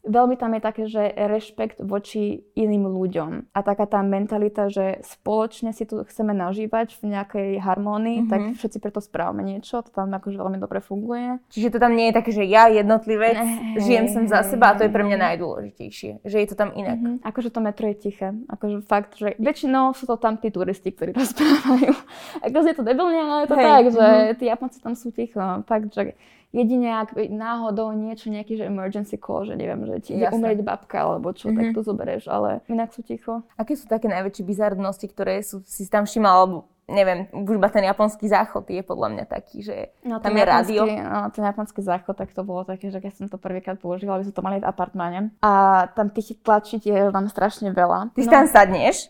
[0.05, 5.77] veľmi tam je také, že rešpekt voči iným ľuďom a taká tá mentalita, že spoločne
[5.77, 8.31] si tu chceme nažívať v nejakej harmónii, mm-hmm.
[8.33, 11.41] tak všetci preto správame niečo, to tam akože veľmi dobre funguje.
[11.53, 14.77] Čiže to tam nie je také, že ja jednotlivec hey, žijem sem za seba a
[14.81, 16.97] to je pre mňa najdôležitejšie, že je to tam inak.
[16.97, 17.27] Mm-hmm.
[17.27, 21.13] Akože to metro je tiché, akože fakt, že väčšinou sú to tam tí turisti, ktorí
[21.13, 21.93] rozprávajú.
[22.47, 23.67] Akože je to debilne, ale je to hey.
[23.69, 24.37] tak, že mm-hmm.
[24.41, 26.17] tí Japonci tam sú ticho, fakt, že
[26.51, 31.07] jedine ak náhodou niečo, nejaký že emergency call, že neviem, že ti ide umrieť babka
[31.07, 31.59] alebo čo, mm-hmm.
[31.59, 31.75] tak mhm.
[31.75, 33.47] to zoberieš, ale inak sú ticho.
[33.55, 36.59] Aké sú také najväčšie bizarnosti, ktoré sú, si tam všimal, alebo
[36.91, 40.83] neviem, už iba ten japonský záchod je podľa mňa taký, že no, tam je rádio.
[40.91, 44.27] No, ten japonský záchod, tak to bolo také, že keď som to prvýkrát používala, aby
[44.29, 45.31] sme to mali v apartmáne.
[45.41, 48.11] A tam tých tlačík je tam strašne veľa.
[48.13, 48.31] Ty no.
[48.35, 49.09] tam sadneš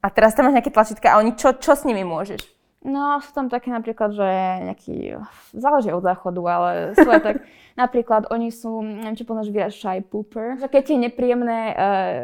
[0.00, 2.57] a teraz tam máš nejaké tlačítka a oni čo, čo s nimi môžeš?
[2.78, 4.28] No, sú tam také napríklad, že
[4.70, 5.18] nejaký,
[5.50, 7.36] záleží od záchodu, ale sú aj tak,
[7.82, 11.74] napríklad oni sú, neviem, či poznáš výraz shy pooper, že keď je nepríjemné uh,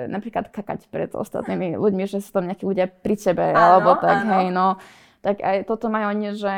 [0.07, 4.23] napríklad kakať pred ostatnými ľuďmi, že sú tam nejakí ľudia pri tebe, áno, alebo tak,
[4.23, 4.31] áno.
[4.31, 4.67] hej, no,
[5.27, 6.55] tak aj toto majú oni, že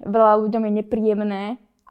[0.00, 1.44] veľa ľuďom je nepríjemné,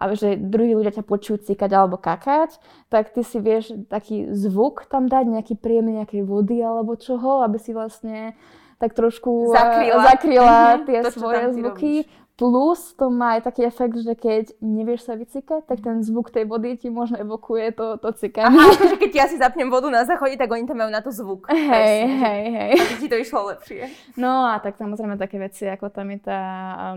[0.04, 2.60] a že druhí ľudia ťa počujú cikať alebo kakať,
[2.92, 7.56] tak ty si vieš taký zvuk tam dať, nejaký príjemný nejakej vody alebo čoho, aby
[7.56, 8.36] si vlastne
[8.84, 10.84] tak trošku zakryla, zakryla mhm.
[10.84, 11.94] tie to, svoje zvuky.
[12.04, 12.23] Robíš.
[12.34, 16.50] Plus to má aj taký efekt, že keď nevieš sa vycikať, tak ten zvuk tej
[16.50, 18.50] vody ti možno evokuje to, to cikanie.
[18.50, 21.14] Aha, akože keď ja si zapnem vodu na záchode, tak oni tam majú na to
[21.14, 21.46] zvuk.
[21.54, 22.72] Hej, hej, hej.
[22.74, 23.86] A ti to išlo lepšie.
[24.18, 26.42] No a tak samozrejme také veci, ako tam je tá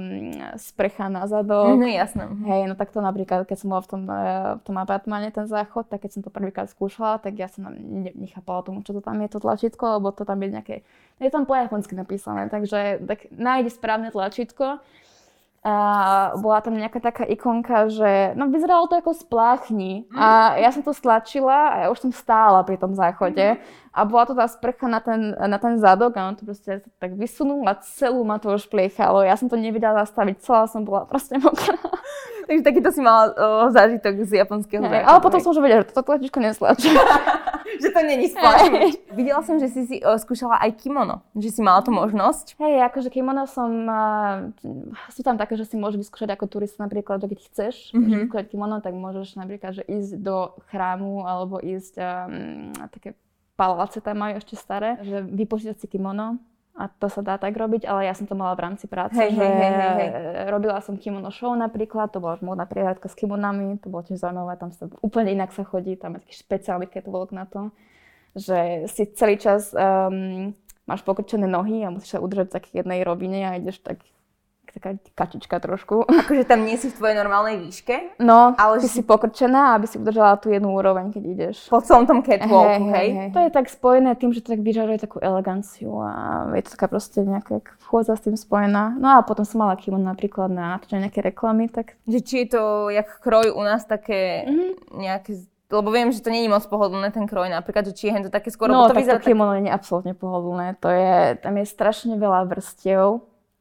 [0.01, 1.77] um, sprecha na zadok.
[1.77, 2.33] No jasné.
[2.49, 5.45] Hej, no tak to napríklad, keď som bola v tom, uh, v tom apartmáne, ten
[5.45, 9.05] záchod, tak keď som to prvýkrát skúšala, tak ja som ne, nechápala tomu, čo to
[9.05, 10.77] tam je, to tlačítko, lebo to tam je nejaké,
[11.21, 14.81] je tam po japonsky napísané, takže tak nájdi správne tlačítko
[15.65, 15.75] a
[16.39, 20.07] bola tam nejaká taká ikonka, že no vyzeralo to ako spláchni.
[20.15, 23.59] A ja som to stlačila a ja už som stála pri tom záchode.
[23.91, 27.17] A bola to tá sprcha na ten, na ten zadok a on to proste tak
[27.17, 29.25] vysunul a celú ma to už pliechalo.
[29.25, 31.81] Ja som to nevedela zastaviť, celá som bola proste mokrá.
[32.47, 35.09] Takže takýto si mala o, zážitok z japonského záchodu.
[35.09, 36.93] Ale potom som už vedela, že toto tlačičko neslačí.
[37.83, 38.99] že to není splašujúce.
[39.13, 42.57] Videla som, že si si uh, skúšala aj kimono, že si mala tú možnosť.
[42.61, 44.51] Hej, akože kimono som, uh,
[45.13, 48.29] sú tam také, že si môžeš vyskúšať ako turista napríklad, keď chceš mm-hmm.
[48.29, 53.17] vyskúšať kimono, tak môžeš napríklad, že ísť do chrámu alebo ísť um, také
[53.57, 56.37] paláce tam majú ešte staré, že vypočítať si kimono,
[56.77, 59.33] a to sa dá tak robiť, ale ja som to mala v rámci práce, hej,
[59.33, 60.11] že hej, hej, hej.
[60.53, 64.61] robila som kimono show napríklad, to bola modná prihľadka s kimonami, to bolo tiež zaujímavé,
[64.61, 67.73] tam sa úplne inak sa chodí, tam je taký špeciálny catwalk na to,
[68.37, 70.53] že si celý čas um,
[70.85, 74.05] máš pokrčené nohy a musíš sa udržať v takej jednej rovine a ideš tak
[74.77, 76.05] taká kačička trošku.
[76.05, 78.21] Akože tam nie si v tvojej normálnej výške?
[78.21, 81.57] No, ale ty si pokročená, aby si udržala tú jednu úroveň, keď ideš.
[81.73, 83.29] Po celom tom catwalku, hej, hej, hej.
[83.33, 86.13] To je tak spojené tým, že to tak vyžaruje takú eleganciu a
[86.53, 89.01] je to taká proste nejaká vchôdza s tým spojená.
[89.01, 91.97] No a potom som mala kimono napríklad na nejaké reklamy, tak...
[92.05, 92.63] Že či je to,
[92.93, 95.01] jak kroj u nás, také mm-hmm.
[95.01, 95.33] nejaké
[95.67, 98.55] lebo viem, že to je moc pohodlné ten kroj napríklad, že či je to také
[98.55, 98.71] skoro...
[98.71, 99.67] No, to tak to kimono tak...
[99.67, 100.79] je absolútne pohodlné.
[100.79, 103.19] To je, tam je strašne veľa vrstiev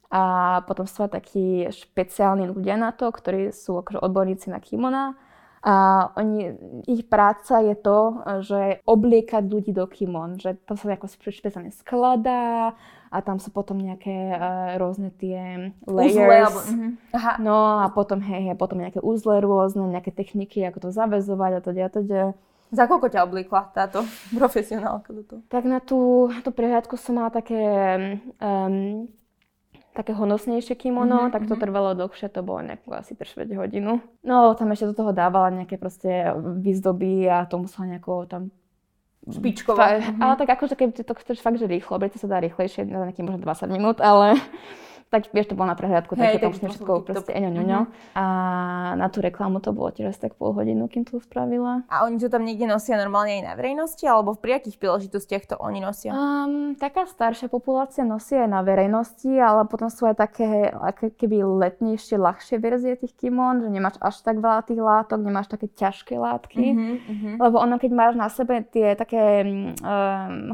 [0.09, 5.17] a potom sú takí špeciálni ľudia na to, ktorí sú akože odborníci na kimona.
[5.65, 6.53] A oni,
[6.85, 12.77] ich práca je to, že obliekať ľudí do kimon, že to sa ako špeciálne skladá
[13.09, 16.21] a tam sú potom nejaké uh, rôzne tie layers.
[16.21, 16.59] Uzle, alebo.
[17.17, 17.33] Aha.
[17.41, 21.59] No a potom, hej, hej, potom nejaké uzle rôzne, nejaké techniky, ako to zavezovať a
[21.65, 22.21] teda a teda.
[22.69, 24.05] Za koľko ťa obliekla táto
[24.39, 25.41] profesionálka do toho?
[25.49, 27.57] Tak na tú, tú prehľadku som mala také
[28.37, 29.09] um,
[29.95, 31.33] také honosnejšie kimono, mm-hmm.
[31.33, 31.61] tak to mhm.
[31.63, 34.03] trvalo dlhšie, to bolo nejakú asi 3 hodinu.
[34.21, 38.51] No tam ešte do toho dávala nejaké proste výzdoby a to musela nejako tam
[39.25, 39.97] špičková.
[39.97, 40.21] Mm-hmm.
[40.21, 43.25] Ale tak akože keď to chceš fakt, že rýchlo, to sa dá rýchlejšie, na nejakých
[43.25, 44.37] možno 20 minút, ale
[45.13, 47.79] tak vieš, to bolo na prehliadku, hey, tak to všetko proste eňo, ňoňo.
[48.17, 48.25] A
[48.97, 51.85] na tú reklamu to bolo tiež tak pol hodinu, kým to spravila.
[51.87, 55.55] A oni to tam niekde nosia normálne aj na verejnosti, alebo v priakých príležitostiach to
[55.61, 56.11] oni nosia?
[56.11, 61.45] Um, taká staršia populácia nosí aj na verejnosti, ale potom sú aj také aké keby
[61.63, 66.17] letnejšie, ľahšie verzie tých kimon, že nemáš až tak veľa tých látok, nemáš také ťažké
[66.17, 66.63] látky.
[66.65, 67.35] Uh-huh, uh-huh.
[67.39, 69.71] Lebo ono, keď máš na sebe tie také um,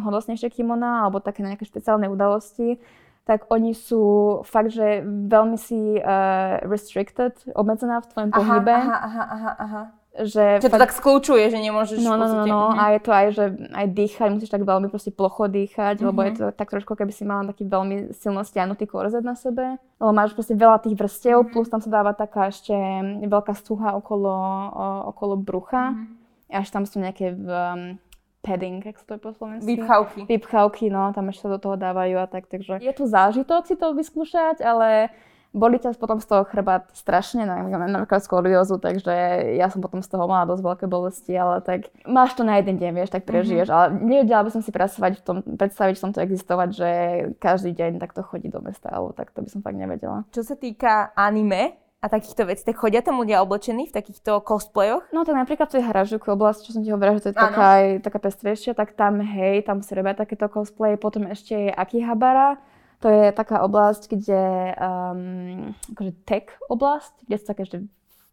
[0.06, 2.78] hodnostnejšie kimona alebo také na nejaké špeciálne udalosti,
[3.26, 4.02] tak oni sú
[4.44, 8.74] fakt, že veľmi si uh, restricted, obmedzená v tvojom aha, pohybe.
[8.74, 9.84] Aha, aha, aha, aha.
[10.12, 12.84] Že, že to fakt, tak skľúčuje, že nemôžeš no, no, no, no, mm-hmm.
[12.84, 16.08] a je to aj, že aj dýchať, musíš tak veľmi proste plocho dýchať, mm-hmm.
[16.12, 19.80] lebo je to tak trošku, keby si mala taký veľmi silno stiahnutý korzet na sebe.
[20.04, 21.54] Lebo máš proste veľa tých vrstiev, mm-hmm.
[21.56, 22.76] plus tam sa dáva taká ešte
[23.24, 24.36] veľká stuha okolo,
[24.76, 25.96] o, okolo brucha.
[25.96, 26.60] Mm-hmm.
[26.60, 27.96] Až tam sú nejaké um,
[28.42, 29.78] padding, sa to je po slovensky?
[29.78, 30.22] Vypchavky.
[30.26, 33.94] Vypchavky, no, tam ešte do toho dávajú a tak, takže je tu zážitok si to
[33.94, 35.14] vyskúšať, ale
[35.52, 39.12] boli ťa potom z toho chrbát strašne, napríklad skoliózu, takže
[39.60, 42.80] ja som potom z toho mala dosť veľké bolesti, ale tak máš to na jeden
[42.80, 43.76] deň, vieš, tak prežiješ, mm-hmm.
[43.76, 46.90] ale nevedela by som si pracovať v tom, predstaviť v tomto existovať, že
[47.44, 50.24] každý deň takto chodí do mesta, alebo tak to by som fakt nevedela.
[50.32, 55.06] Čo sa týka anime, a takýchto vecí, tak chodia tam ľudia oblečení v takýchto cosplayoch?
[55.14, 57.70] No tak napríklad v tej Haražuku oblasti, čo som ti hovorila, že to je taká,
[58.02, 60.98] taká pestrejšia, tak tam hej, tam si robia takéto cosplay.
[60.98, 62.58] Potom ešte je Akihabara,
[63.06, 64.44] to je taká oblasť, kde,
[64.82, 67.78] um, akože tech oblasť, kde sú také, že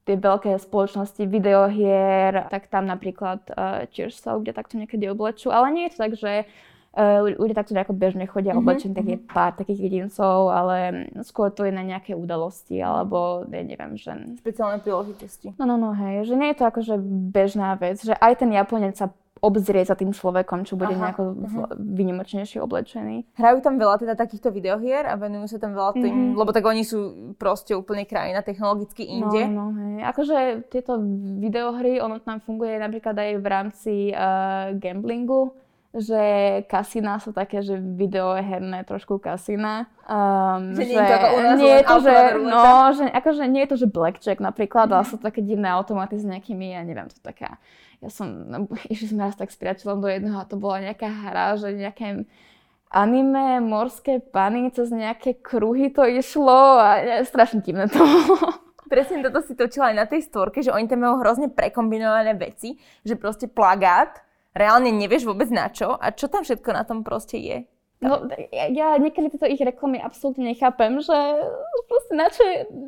[0.09, 5.53] tie veľké spoločnosti videohier, tak tam napríklad uh, tiež sa ľudia takto niekedy oblečú.
[5.53, 6.49] Ale nie je to tak, že
[6.89, 8.65] Uh, ľudia takto ako bežne chodia mm-hmm.
[8.65, 9.31] oblečení, mhm.
[9.31, 14.11] pár takých jedincov, ale skôr to je na nejaké udalosti, alebo ja neviem, že...
[14.41, 15.55] Špeciálne príležitosti.
[15.61, 16.99] No, no, no, hej, že nie je to akože
[17.31, 21.23] bežná vec, že aj ten Japonec sa obzrie za tým človekom, čo bude Aha, nejako
[21.35, 21.79] uh-huh.
[21.79, 23.39] vynimočnejšie oblečený.
[23.39, 26.39] Hrajú tam veľa teda takýchto videohier a venujú sa tam veľa tým, mm-hmm.
[26.39, 29.47] lebo tak oni sú proste úplne krajina technologicky inde.
[29.49, 30.11] No, no, hej.
[30.11, 30.37] Akože
[30.69, 30.99] tieto
[31.39, 35.55] videohry, ono tam funguje napríklad aj v rámci uh, gamblingu,
[35.97, 36.23] že
[36.69, 39.89] kasína sú také, že videoherné trošku kasína.
[40.05, 43.05] Um, že, že nie je to ako u nás nie je to, že, no, že,
[43.09, 44.95] akože nie je to, že blackjack napríklad, mm.
[44.95, 45.11] ale mhm.
[45.11, 47.57] sú také divné automaty s nejakými, ja neviem, to taká,
[48.05, 51.09] ja som, no, išli sme raz tak s priateľom do jedného a to bola nejaká
[51.09, 52.29] hra, že nejaké
[52.93, 58.01] anime, morské pany, cez nejaké kruhy to išlo a je, strašne divné to
[58.89, 62.81] Presne toto si točila aj na tej storke, že oni tam majú hrozne prekombinované veci,
[63.05, 64.25] že proste plagát
[64.57, 67.59] reálne nevieš vôbec na čo a čo tam všetko na tom proste je.
[67.99, 71.19] No, ja, ja niekedy tieto ich reklamy absolútne nechápem, že
[71.91, 72.43] proste na čo,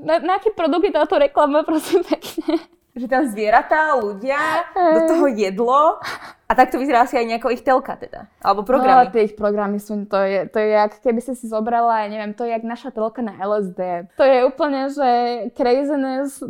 [0.06, 2.62] na, na aké produkty táto reklama, prosím pekne.
[2.90, 6.02] Že tam zvieratá, ľudia, do toho jedlo
[6.50, 9.06] a takto vyzerá asi aj nejako ich telka teda, alebo programy.
[9.06, 12.08] No, tie ich programy sú, to je, to je jak keby si si zobrala, ja
[12.10, 14.10] neviem, to je jak naša telka na LSD.
[14.18, 15.08] To je úplne, že
[15.54, 16.42] craziness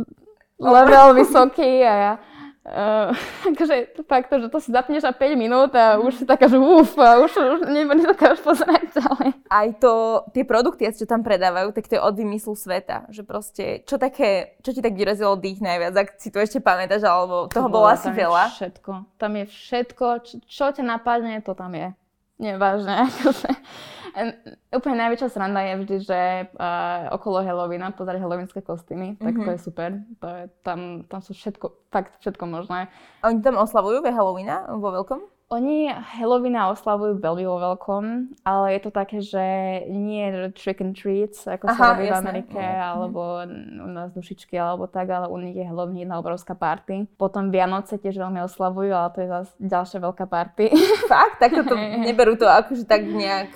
[0.56, 2.12] level vysoký a ja
[2.60, 3.16] Uh,
[3.56, 6.60] akože fakt to, že to si zapneš na 5 minút a už si taká, že
[6.60, 9.28] uf, a už, už nedokážeš pozerať ďalej.
[9.48, 13.08] Aj to, tie produkty, čo tam predávajú, tak to je od vymyslu sveta.
[13.08, 17.00] Že proste, čo také, čo ti tak vyrazilo dých najviac, ak si to ešte pamätáš,
[17.08, 18.52] alebo toho to bolo, bolo asi veľa.
[18.52, 18.92] všetko.
[19.16, 21.96] Tam je všetko, čo, čo ťa napadne, to tam je.
[22.36, 22.92] Nevážne.
[23.08, 23.56] Akože,
[24.74, 26.20] úplne najväčšia sranda je vždy, že
[26.54, 29.46] uh, okolo Halloweena pozerať halloweenské kostýmy, tak mm-hmm.
[29.46, 29.90] to je super.
[30.22, 32.90] To je, tam, tam sú všetko, fakt všetko možné.
[33.26, 35.20] Oni tam oslavujú Halloweena vo veľkom?
[35.50, 38.02] Oni Halloweena oslavujú veľmi vo veľkom,
[38.46, 39.42] ale je to také, že
[39.90, 40.22] nie
[40.54, 42.78] trick and treats, ako Aha, sa robí v Amerike, mm.
[42.86, 43.42] alebo
[43.82, 47.10] u nás dušičky, alebo tak, ale u nich je Halloween jedna obrovská party.
[47.18, 50.70] Potom Vianoce tiež veľmi oslavujú, ale to je zase ďalšia veľká party.
[51.10, 51.42] Fakt?
[51.42, 51.74] Tak to
[52.06, 53.50] neberú to akože tak nejak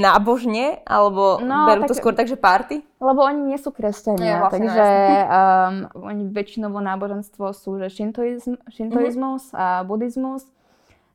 [0.00, 2.80] nábožne, alebo no, berú tak, to skôr tak, že party?
[2.96, 4.86] Lebo oni nie sú kresťania, vlastne takže
[5.38, 5.74] um,
[6.08, 9.60] oni väčšinovo náboženstvo sú že šintoizm, šintoizmus mm-hmm.
[9.60, 10.48] a buddhizmus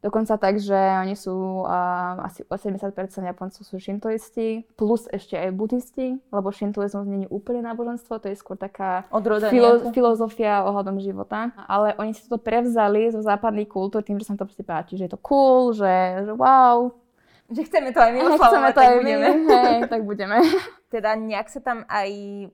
[0.05, 2.93] Dokonca tak, že oni sú uh, asi 80%
[3.25, 8.37] Japoncov sú šintoisti, plus ešte aj buddhisti, lebo šintoizmus nie je úplne náboženstvo, to je
[8.37, 9.09] skôr taká
[9.49, 11.49] filo- filozofia ohľadom života.
[11.65, 15.09] Ale oni si to prevzali zo západnej kultúry tým, že sa to proste páči, že
[15.09, 16.93] je to cool, že, že wow,
[17.45, 19.27] že chceme to aj my oslavovať, chceme to aj budeme.
[19.45, 20.37] My, hej, tak budeme.
[20.95, 22.09] teda nejak sa tam aj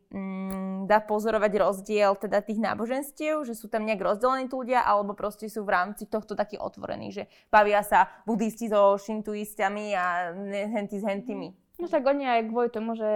[0.09, 5.13] mm, dá pozorovať rozdiel teda tých náboženstiev, že sú tam nejak rozdelení tí ľudia, alebo
[5.13, 10.97] proste sú v rámci tohto takí otvorení, že bavia sa buddhisti so šintuistami a henty
[10.97, 11.60] s hentými.
[11.81, 13.09] No tak oni aj kvôli tomu, že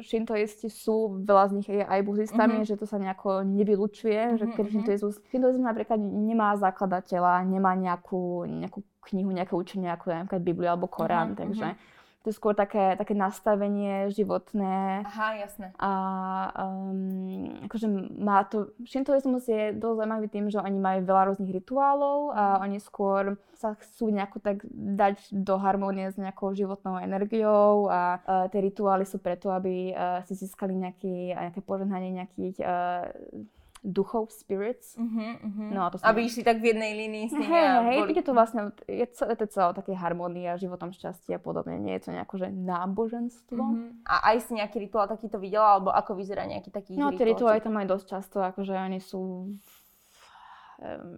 [0.00, 2.70] šintoisti sú, veľa z nich je aj buddhistami, mm-hmm.
[2.72, 4.40] že to sa nejako nevylučuje, mm-hmm.
[4.40, 4.72] že keď mhm, mhm.
[4.72, 8.80] šintoizmus, šintoizmus napríklad nemá zakladateľa, nemá nejakú, nejakú
[9.12, 11.42] knihu, nejaké učenie, ako je napríklad Biblia alebo Korán, mm-hmm.
[11.44, 11.68] takže
[12.26, 15.06] to je skôr také, také nastavenie životné.
[15.06, 15.70] Aha, jasné.
[15.78, 15.92] A
[16.58, 17.86] um, akože
[18.18, 22.60] má to, šintoizmus je dosť zaujímavý tým, že oni majú veľa rôznych rituálov a mhm.
[22.66, 23.22] oni skôr
[23.54, 29.06] sa chcú nejako tak dať do harmónie s nejakou životnou energiou a uh, tie rituály
[29.06, 33.10] sú preto, aby uh, si získali nejaký, nejaké požehnanie nejakých uh,
[33.82, 34.98] duchov, spirits.
[34.98, 35.68] Uh-huh, uh-huh.
[35.70, 37.48] No, a to Aby išli tak v jednej línii s nimi.
[37.48, 38.12] Hej, hej, boli...
[38.16, 41.78] je to vlastne, je to, je to celé také harmónia, životom šťastie a podobne.
[41.78, 43.62] Nie je to nejako, že náboženstvo.
[43.62, 43.90] Uh-huh.
[44.06, 47.62] A aj si nejaký rituál takýto videla, alebo ako vyzerá nejaký taký No, tie rituály
[47.62, 49.54] tam aj dosť často, akože oni sú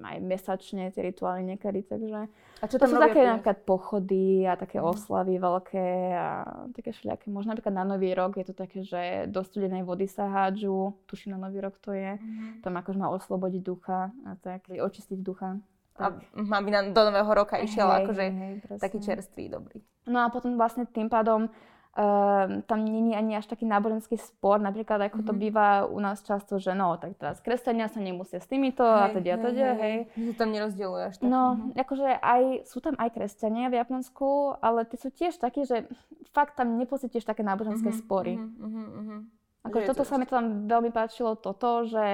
[0.00, 2.32] aj mesačne tie rituály niekedy, takže...
[2.60, 4.84] A čo tam to sú také napríklad pochody a také mm.
[4.88, 6.28] oslavy veľké a
[6.72, 7.28] také všelijaké.
[7.28, 11.36] Možno napríklad na Nový rok je to také, že do studenej vody sa hádžu, tuším
[11.36, 12.16] na Nový rok to je.
[12.16, 12.64] Mm.
[12.64, 15.60] Tam akože má oslobodiť ducha a tak, očistiť ducha.
[16.00, 19.84] A aby na, do nového roka išiel hej, akože hej, taký čerstvý, dobrý.
[20.08, 21.52] No a potom vlastne tým pádom
[21.90, 25.26] Uh, tam není ani až taký náboženský spor, napríklad ako mm-hmm.
[25.26, 25.40] to mhm.
[25.42, 29.06] býva u nás často, že no, tak teraz kresťania sa nemusia s týmito hej, a
[29.10, 29.96] teda a teda, hej.
[30.14, 31.26] Že tam nerozdieluje až tak.
[31.26, 31.82] No, mm-hmm.
[31.82, 35.90] akože aj, sú tam aj kresťania v Japonsku, ale tí sú tiež takí, že
[36.30, 38.38] fakt tam nepocítiš také náboženské mm-hmm, spory.
[38.38, 39.20] Mm-hmm, mm-hmm.
[39.66, 42.06] Akože toto sa mi tam veľmi páčilo, toto, že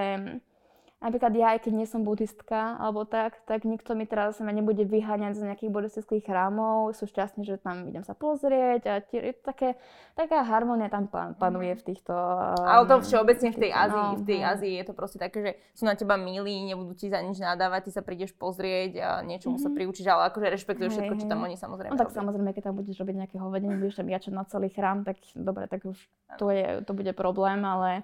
[1.07, 4.83] Napríklad ja, aj keď nie som buddhistka alebo tak, tak nikto mi teraz ma nebude
[4.83, 6.91] vyháňať z nejakých buddhistických chrámov.
[6.99, 9.79] Sú šťastní, že tam idem sa pozrieť a tie, je také,
[10.19, 11.07] taká harmonia tam
[11.39, 12.11] panuje v týchto...
[12.11, 14.41] Um, Ale to všeobecne v tej Ázii, no, v tej.
[14.43, 17.87] Ázii je to proste také, že sú na teba milí, nebudú ti za nič nadávať,
[17.87, 19.63] ty sa prídeš pozrieť a niečomu mm-hmm.
[19.63, 19.77] sa mhm.
[19.79, 22.19] priučiť, ale akože rešpektuješ všetko, čo tam oni samozrejme No tak robia.
[22.19, 25.71] samozrejme, keď tam budeš robiť nejaké hovedenie, budeš tam jačať na celý chrám, tak dobre,
[25.71, 26.03] tak už
[26.35, 28.03] to, je, to bude problém, ale...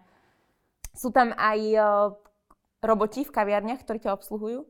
[0.93, 1.57] Sú tam aj
[2.83, 4.67] roboti v kaviarniach, ktorí ťa obsluhujú?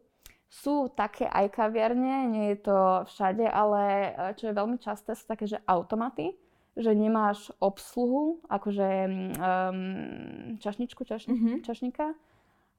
[0.53, 5.25] Sú také aj kaviarne, nie je to všade, ale e, čo je veľmi časté, sú
[5.25, 6.37] také, že automaty,
[6.77, 8.89] že nemáš obsluhu, akože
[9.37, 11.57] um, čašničku, čašni, mm-hmm.
[11.65, 12.17] čašníka,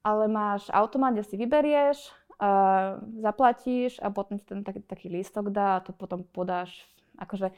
[0.02, 1.98] ale máš automat, kde si vyberieš,
[2.42, 6.74] uh, zaplatíš a potom ti ten taký, taký lístok dá a to potom podáš
[7.22, 7.54] akože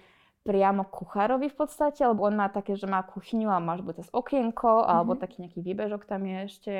[0.45, 4.09] priamo kuchárovi v podstate, lebo on má také, že má kuchyňu a máš buď cez
[4.11, 4.91] okienko, mm-hmm.
[4.91, 6.73] alebo taký nejaký výbežok tam je ešte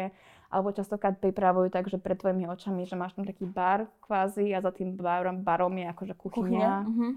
[0.49, 4.62] alebo častokrát pripravujú tak, že pred tvojimi očami, že máš tam taký bar kvázi a
[4.62, 6.45] za tým barom, barom je akože kuchyňa.
[6.45, 6.71] kuchyňa.
[6.86, 7.12] Uh-huh.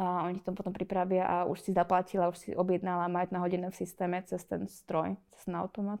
[0.00, 3.76] A oni to potom pripravia a už si zaplatila, už si objednala, majú na v
[3.76, 6.00] systéme cez ten stroj, cez ten automat.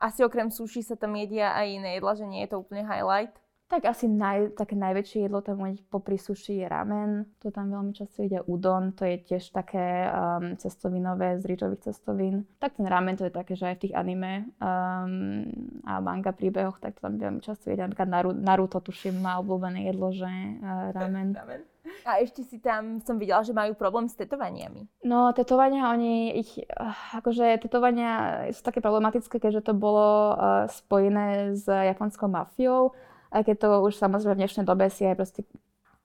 [0.00, 3.36] Asi okrem sushi sa tam jedia aj iné jedla, že nie je to úplne highlight?
[3.70, 7.22] Tak asi naj, také najväčšie jedlo tam popri suši je ramen.
[7.38, 8.90] To tam veľmi často ide udon.
[8.98, 12.50] To je tiež také um, cestovinové z rýžových cestovín.
[12.58, 15.46] Tak ten ramen to je také, že aj v tých anime um,
[15.86, 17.86] a manga príbehoch, tak to tam veľmi často ide.
[17.86, 18.10] Napríklad
[18.42, 21.30] Naruto tuším má obľúbené jedlo, že uh, ramen.
[21.38, 21.62] ramen.
[22.02, 25.06] A ešte si tam, som videla, že majú problém s tetovaniami.
[25.06, 31.54] No, tetovania, oni ich, uh, akože tetovania sú také problematické, keďže to bolo uh, spojené
[31.54, 32.98] s japonskou mafiou.
[33.30, 35.40] A keď to už samozrejme v dnešnej dobe si aj proste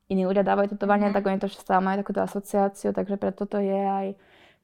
[0.09, 1.17] iní ľudia dávajú tetovania, mm-hmm.
[1.17, 4.07] tak oni to stále majú takúto asociáciu, takže preto to je aj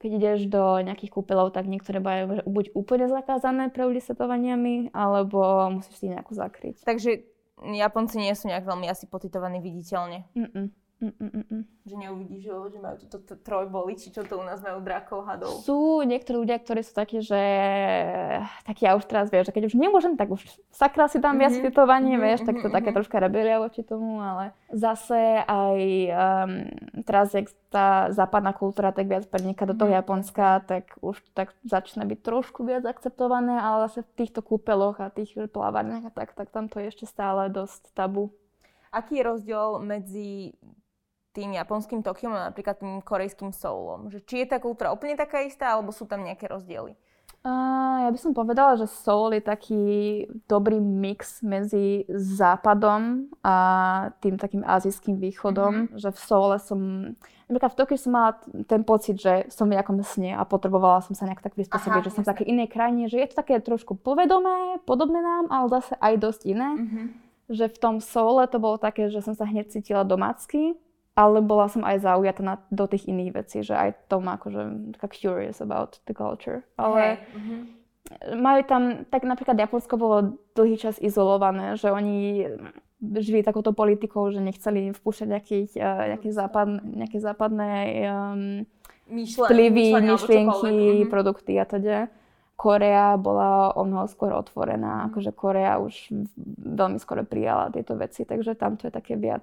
[0.02, 4.90] keď ideš do nejakých kúpeľov, tak niektoré majú buď úplne zakázané pre ľudí s tetovaniami,
[4.90, 6.82] alebo musíš si nejakú zakryť.
[6.82, 7.22] Takže
[7.62, 10.26] Japonci nie sú nejak veľmi asi potitovaní viditeľne.
[10.34, 10.74] Mm-mm.
[11.02, 11.66] Mm-mm.
[11.82, 15.66] Že neuvidíš, že majú túto trojboli, či čo to u nás majú drakov, hadov.
[15.66, 17.42] Sú niektorí ľudia, ktorí sú takí, že
[18.62, 21.58] taký ja už teraz vieš, že keď už nemôžem, tak už sakra si tam viac
[21.58, 21.74] mm-hmm.
[21.74, 22.76] mm-hmm, vieš, tak to mm-hmm.
[22.78, 25.78] také troška rebelia voči tomu, ale zase aj
[26.14, 26.50] um,
[27.02, 30.06] teraz, jak tá západná kultúra tak viac preniká do toho mm-hmm.
[30.06, 35.10] Japonska, tak už tak začína byť trošku viac akceptované, ale zase v týchto kúpeloch a
[35.10, 38.30] tých plávaniach a tak, tak tam to je ešte stále dosť tabu.
[38.92, 40.52] Aký je rozdiel medzi
[41.32, 44.12] tým japonským Tokiom a napríklad tým korejským Soulom?
[44.12, 46.96] Že či je tá kultúra úplne taká istá, alebo sú tam nejaké rozdiely?
[47.42, 49.82] Uh, ja by som povedala, že Seoul je taký
[50.46, 53.56] dobrý mix medzi západom a
[54.22, 55.98] tým takým azijským východom, mm-hmm.
[55.98, 56.78] že v Seoule som,
[57.50, 58.38] napríklad v Tokiu som mala
[58.70, 62.14] ten pocit, že som v nejakom sne a potrebovala som sa nejak tak prispôsobiť, že
[62.14, 65.98] som v takej inej krajine, že je to také trošku povedomé, podobné nám, ale zase
[65.98, 66.70] aj dosť iné.
[66.78, 67.06] Mm-hmm.
[67.50, 70.78] Že v tom Soule to bolo také, že som sa hneď cítila domácky,
[71.12, 74.92] ale bola som aj zaujatá na, do tých iných vecí, že aj to ma akože
[74.96, 76.64] taká curious about the culture.
[76.80, 77.14] Ale hey.
[77.36, 77.60] mm-hmm.
[78.40, 78.82] majú tam,
[79.12, 82.48] tak napríklad Japonsko bolo dlhý čas izolované, že oni
[83.02, 87.70] žili takouto politikou, že nechceli vpúšťať nejakých, uh, nejaké, západ, nejaké západné
[88.08, 88.64] um,
[89.12, 91.10] vplyvy, myšlienky, mm-hmm.
[91.12, 92.08] produkty a teda.
[92.56, 95.04] Korea bola o mnoho skôr otvorená, mm.
[95.10, 96.14] akože Korea už
[96.62, 99.42] veľmi skoro prijala tieto veci, takže tam to je také viac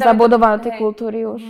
[0.00, 1.42] zabudované tej kultúry už.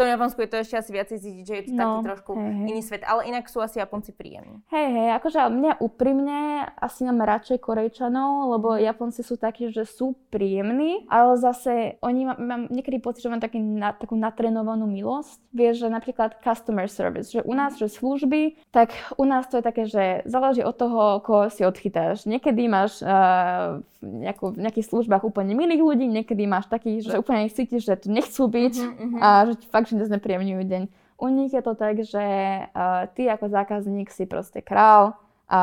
[0.00, 2.48] Tom Japonsku je to ešte asi viacej cítiť, že je to no, taký trošku hej,
[2.56, 2.66] hej.
[2.72, 3.04] iný svet.
[3.04, 4.64] Ale inak sú asi Japonci príjemní.
[4.72, 10.16] Hej, hej, akože mňa úprimne asi mám radšej Korejčanov, lebo Japonci sú takí, že sú
[10.32, 15.36] príjemní, ale zase oni má, mám niekedy pocit, že mám taký, na, takú natrenovanú milosť.
[15.52, 19.64] Vieš, že napríklad customer service, že u nás, že služby, tak u nás to je
[19.68, 22.24] také, že záleží od toho, koho si odchytáš.
[22.24, 27.44] Niekedy máš uh, nejakú, v nejakých službách úplne milých ľudí, niekedy máš takých, že úplne
[27.52, 29.20] cítiš, že tu nechcú byť uh-huh, uh-huh.
[29.20, 30.82] a že fakt že znepríjemňujú deň.
[31.20, 32.24] U nich je to tak, že
[32.70, 35.18] uh, ty ako zákazník si proste král
[35.50, 35.60] a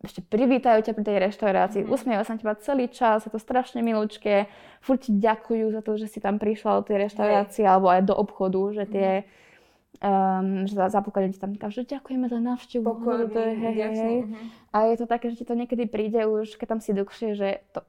[0.00, 1.96] ešte privítajú ťa pri tej reštaurácii, mm-hmm.
[1.96, 4.48] usmievajú sa na teba celý čas, je to strašne milúčké,
[4.80, 7.70] furt ti ďakujú za to, že si tam prišla do tej reštaurácie hey.
[7.76, 9.08] alebo aj do obchodu, že tie
[10.00, 12.84] um, že zapúkali ti tam, že ďakujeme za návštevu.
[12.84, 14.16] Pokojný, to je, hej, hej, hej.
[14.24, 14.46] Uh-huh.
[14.72, 17.48] A je to také, že ti to niekedy príde už, keď tam si dlhšie, že
[17.76, 17.84] to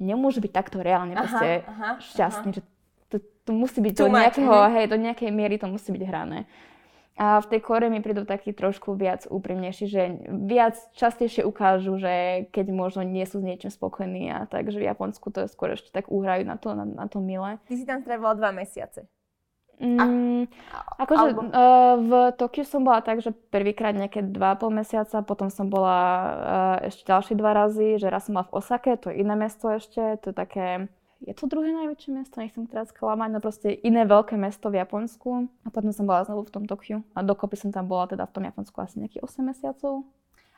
[0.00, 2.56] nemôže byť takto reálne aha, aha, šťastný, aha.
[2.56, 2.62] že
[3.50, 6.46] to, musí byť do nejakého, hej, do nejakej miery to musí byť hrané.
[7.20, 12.46] A v tej kore mi prídu taký trošku viac úprimnejší, že viac častejšie ukážu, že
[12.48, 15.76] keď možno nie sú s niečím spokojní a tak, že v Japonsku to je skôr
[15.76, 17.60] ešte tak uhrajú na to, na, na to milé.
[17.68, 19.04] Ty si tam strávila dva mesiace.
[19.80, 20.44] Mm,
[21.00, 21.40] akože Albo...
[21.40, 26.00] uh, v Tokiu som bola tak, že prvýkrát nejaké dva pol mesiaca, potom som bola
[26.00, 29.72] uh, ešte ďalšie dva razy, že raz som bola v Osake, to je iné mesto
[29.72, 34.08] ešte, to je také je to druhé najväčšie mesto, nechcem teraz klamať, no proste iné
[34.08, 35.52] veľké mesto v Japonsku.
[35.64, 37.04] A potom som bola znovu v tom Tokiu.
[37.12, 40.08] A dokopy som tam bola teda v tom Japonsku asi nejakých 8 mesiacov.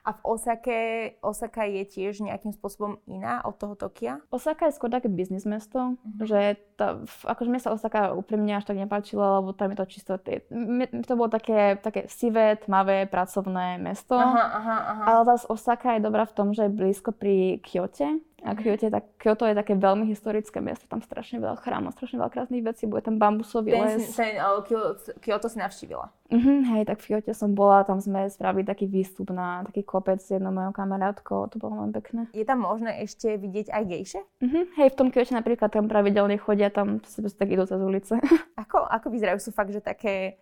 [0.03, 0.79] A v Osake,
[1.23, 4.19] Osaka je tiež nejakým spôsobom iná od toho Tokia?
[4.35, 6.27] Osaka je skôr také biznis mesto, uh-huh.
[6.27, 10.19] že to, akože mne sa Osaka úprimne až tak nepáčilo, lebo tam je to čisto,
[10.19, 14.19] to bolo také, také sivé, tmavé, pracovné mesto.
[14.19, 15.03] Aha, aha, aha.
[15.07, 18.91] Ale zase Osaka je dobrá v tom, že je blízko pri Kyote, a Kyoto je,
[18.91, 22.91] tak, Kyoto je také veľmi historické miesto, tam strašne veľa chrámov, strašne veľa krásnych vecí,
[22.91, 24.03] bude tam bambusový ten, les.
[24.11, 24.35] Ten,
[24.67, 26.11] Kyoto, Kyoto si navštívila.
[26.33, 30.19] Uh-huh, hej, tak v Kyoto som bola, tam sme spravili taký výstup na taký kopec
[30.19, 32.21] s jednou mojou kamarátkou, to bolo veľmi pekné.
[32.35, 34.21] Je tam možné ešte vidieť aj gejše?
[34.43, 38.19] Uh-huh, hej, v tom Kyoto napríklad tam pravidelne chodia, tam si tak idú cez ulice.
[38.63, 39.39] Ako, ako vyzerajú?
[39.43, 40.39] Sú fakt, že také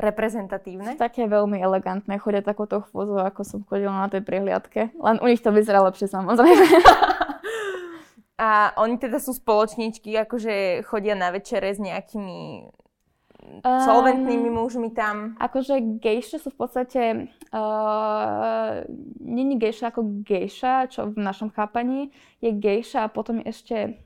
[0.00, 0.96] reprezentatívne?
[0.96, 4.96] Sú také veľmi elegantné, chodia takouto chôzou, ako som chodila na tej prihliadke.
[4.96, 6.66] Len u nich to vyzerá lepšie samozrejme.
[8.40, 12.72] A oni teda sú spoločníčky, akože chodia na večere s nejakými
[13.64, 15.36] solventnými um, mužmi tam.
[15.40, 17.02] Akože gejše sú v podstate,
[17.52, 18.84] uh,
[19.20, 24.00] není gejša ako gejša, čo v našom chápaní je gejša a potom ešte,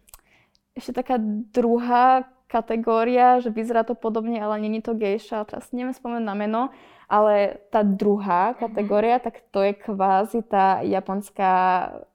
[0.75, 1.19] ešte taká
[1.55, 6.63] druhá kategória, že vyzerá to podobne, ale není to gejša, teraz neviem spomenúť na meno,
[7.11, 8.57] ale tá druhá mhm.
[8.63, 11.53] kategória, tak to je kvázi tá japonská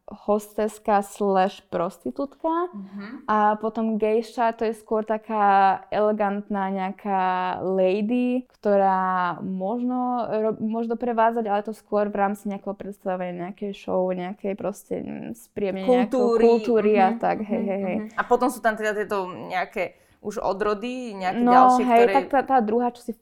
[0.09, 3.29] hosteska slash prostitútka uh-huh.
[3.29, 10.25] a potom gejša to je skôr taká elegantná nejaká lady, ktorá možno,
[10.57, 14.95] možno prevádzať, ale to skôr v rámci nejakého predstavenia, nejakej show, nejakej proste
[15.37, 17.05] spríjemne kultúry, kultúry uh-huh.
[17.05, 17.19] a mhm.
[17.21, 17.97] tak, hej, hej, hej.
[18.17, 22.13] A potom sú tam teda tieto nejaké už odrody, nejaké no, ďalšie, hej, ktoré...
[22.13, 23.13] tak tá, tá druhá, čo si,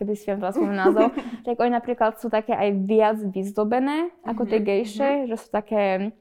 [0.00, 1.12] keby si vám teraz názov,
[1.46, 5.28] tak oni napríklad sú také aj viac vyzdobené, ako tie gejše, mm-hmm.
[5.28, 6.16] že sú také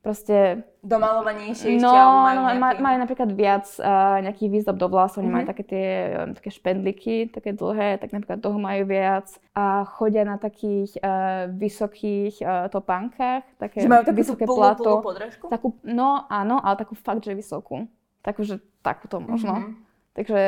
[0.00, 0.64] proste...
[0.84, 2.80] Domalovanejšie no, ešte, majú, no, nejaký...
[2.80, 5.36] majú napríklad viac uh, nejakých výzdob do vlasov, oni mm-hmm.
[5.36, 5.88] majú také tie
[6.24, 11.48] um, také špendliky, také dlhé, tak napríklad toho majú viac a chodia na takých uh,
[11.52, 15.04] vysokých uh, topánkach, také že majú vysoké plato.
[15.48, 17.88] Takú, no áno, ale takú fakt, že vysokú.
[18.24, 19.52] Takú, že takúto možno.
[19.52, 19.74] Mm-hmm.
[20.16, 20.40] Takže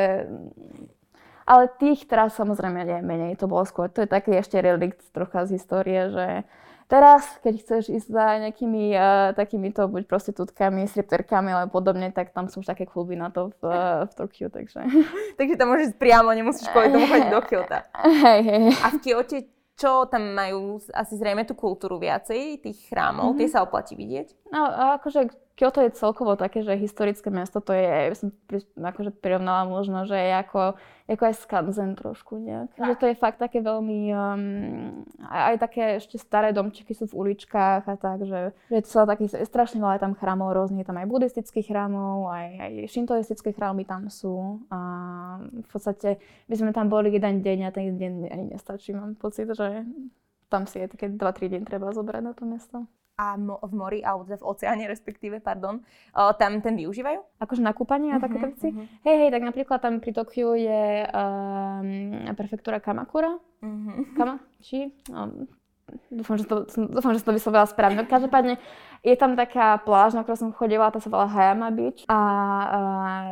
[1.47, 3.87] ale tých teraz samozrejme nie menej, to bolo skôr.
[3.95, 6.43] To je taký ešte relikt trocha z histórie, že
[6.91, 12.51] teraz, keď chceš ísť za nejakými uh, takýmito buď prostitútkami, stripterkami alebo podobne, tak tam
[12.51, 14.91] sú už také kluby na to v, uh, v Tokiu, takže...
[15.39, 17.79] takže tam môžeš priamo, nemusíš kvôli tomu chodiť do Kyoto.
[18.27, 18.63] Hej, hej.
[18.83, 19.39] A v Kyoto
[19.77, 23.39] čo tam majú asi zrejme tú kultúru viacej, tých chrámov, mm-hmm.
[23.45, 24.49] tie sa oplatí vidieť?
[24.49, 24.65] No,
[24.97, 28.29] akože Kyoto je celkovo také, že historické mesto, to je, ja som
[28.77, 30.77] akože prirovnala možno, že je ako,
[31.09, 32.77] ako aj skanzen trošku nejak.
[32.77, 37.89] Že to je fakt také veľmi, um, aj také ešte staré domčeky sú v uličkách
[37.89, 41.09] a tak, že, že je to celé taký, strašne veľa tam chrámov rôznych, tam aj
[41.09, 44.61] buddhistických chrámov, aj, aj šintoistické chrámy tam sú.
[44.69, 44.79] A
[45.41, 49.49] v podstate my sme tam boli jeden deň a ten deň ani nestačí, mám pocit,
[49.57, 49.89] že
[50.53, 52.85] tam si je také 2-3 deň treba zobrať na to mesto
[53.17, 55.81] a mo- v mori, alebo v oceáne respektíve, pardon,
[56.13, 57.41] o, tam ten využívajú?
[57.41, 58.69] Akože na kúpanie a uh-huh, takéto veci?
[58.69, 58.85] Uh-huh.
[59.09, 63.41] Hej, hej, tak napríklad tam pri Tokiu je um, prefektúra Kamakura.
[63.65, 64.05] Uh-huh.
[64.13, 64.37] Kama?
[64.61, 64.93] Či?
[65.09, 65.49] Um,
[66.11, 68.03] Dúfam, že to, dúfam, že to vyslovila správne.
[68.03, 68.59] Každopádne
[69.07, 72.03] je tam taká pláž, na ktorú som chodila, tá sa volá Hayama Beach.
[72.11, 72.79] A, a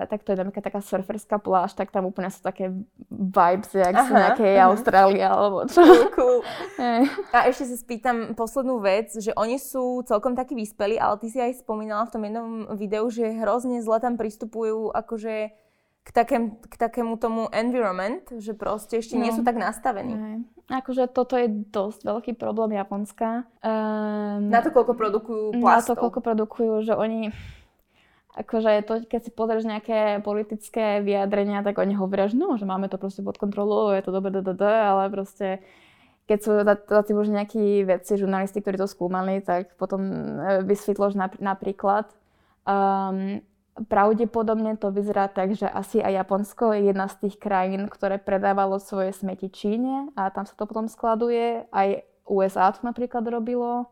[0.07, 2.71] tak to je napríklad taká surferská pláž, tak tam úplne sú také
[3.11, 4.65] vibes, jak aha, z nejakej aha.
[4.71, 5.83] Austrálie alebo čo.
[5.83, 6.39] Cool, cool.
[7.35, 11.43] a ešte sa spýtam poslednú vec, že oni sú celkom takí vyspelí, ale ty si
[11.43, 12.49] aj spomínala v tom jednom
[12.79, 15.64] videu, že hrozne zle tam pristupujú akože
[16.05, 19.25] k, takém, k takému tomu environment, že proste ešte no.
[19.25, 20.13] nie sú tak nastavení.
[20.13, 20.37] Aj.
[20.85, 23.49] Akože toto je dosť veľký problém Japonska.
[23.65, 25.97] Um, na to, koľko produkujú plastov.
[25.97, 27.33] Na to, koľko produkujú, že oni...
[28.35, 32.91] Akože to, keď si pozrieš nejaké politické vyjadrenia, tak oni hovoria, že no, že máme
[32.91, 35.63] to proste pod kontrolou, je to dobre, ale proste
[36.27, 41.13] keď sú za tým už nejakí vedci, žurnalisti, ktorí to skúmali, tak potom e, vysvetlo,
[41.13, 42.09] že napríklad
[42.65, 43.39] um,
[43.75, 48.79] Pravdepodobne to vyzerá tak, že asi aj Japonsko je jedna z tých krajín, ktoré predávalo
[48.79, 51.67] svoje smeti Číne a tam sa to potom skladuje.
[51.75, 53.91] Aj USA to napríklad robilo.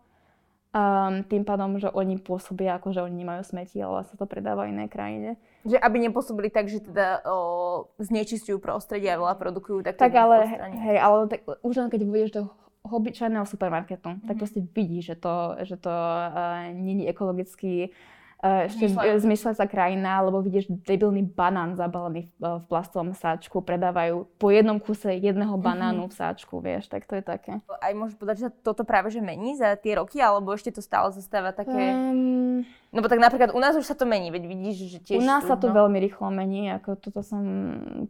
[0.73, 4.65] Um, tým pádom, že oni pôsobia ako, že oni nemajú smeti, ale sa to predáva
[4.65, 5.37] inej krajine.
[5.67, 10.49] Že aby nepôsobili tak, že teda o, znečistujú prostredie a veľa produkujú, tak Tak ale,
[10.73, 12.43] hej, ale tak, už len keď budeš do
[12.89, 14.25] obyčajného supermarketu, mm-hmm.
[14.25, 14.41] tak mhm.
[14.41, 17.93] proste vidíš, že to, že to uh, je ekologicky
[18.43, 18.91] ešte
[19.23, 25.15] zmyšľajúca krajina, lebo vidíš debilný banán zabalený v, v plastovom sáčku, predávajú po jednom kuse
[25.15, 25.63] jedného mhm.
[25.63, 27.63] banánu v sáčku, vieš, tak to je také.
[27.79, 31.15] Aj môžeš povedať, že toto práve že mení za tie roky, alebo ešte to stále
[31.15, 31.95] zostáva také...
[31.95, 35.17] Um, no bo tak napríklad u nás už sa to mení, veď vidíš, že tiež...
[35.17, 35.79] U nás sú, sa to no.
[35.79, 37.39] veľmi rýchlo mení, ako toto som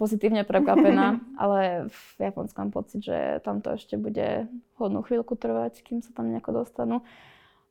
[0.02, 4.50] pozitívne prekvapená, ale v Japonskom pocit, že tam to ešte bude
[4.82, 7.06] hodnú chvíľku trvať, kým sa tam nejako dostanú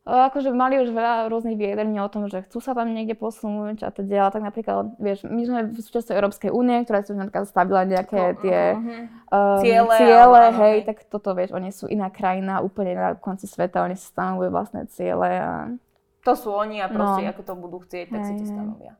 [0.03, 3.95] akože mali už veľa rôznych vyjadrení o tom, že chcú sa tam niekde posunúť a
[3.95, 7.47] teda, ale tak napríklad, vieš, my sme v súčasťou Európskej únie, ktorá si už napríklad
[7.47, 8.75] stavila nejaké tie
[9.31, 13.09] uh, ciele, ciele ale, hej, hej, tak toto, vieš, oni sú iná krajina, úplne na
[13.15, 15.71] konci sveta, oni si stanovujú vlastné ciele a...
[16.27, 17.31] To sú oni a proste, no.
[17.31, 18.99] ako to budú chcieť, tak hej, si to stanovia.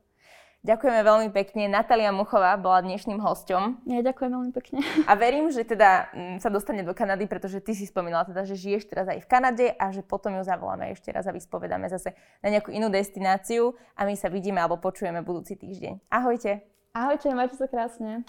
[0.63, 1.67] Ďakujeme veľmi pekne.
[1.67, 3.83] Natália Muchová bola dnešným hosťom.
[3.83, 4.79] Ja ďakujem veľmi pekne.
[5.11, 8.55] A verím, že teda mm, sa dostane do Kanady, pretože ty si spomínala teda, že
[8.55, 12.15] žiješ teraz aj v Kanade a že potom ju zavoláme ešte raz a vyspovedáme zase
[12.47, 15.99] na nejakú inú destináciu a my sa vidíme alebo počujeme budúci týždeň.
[16.15, 16.63] Ahojte.
[16.95, 18.23] Ahojte, majte sa krásne.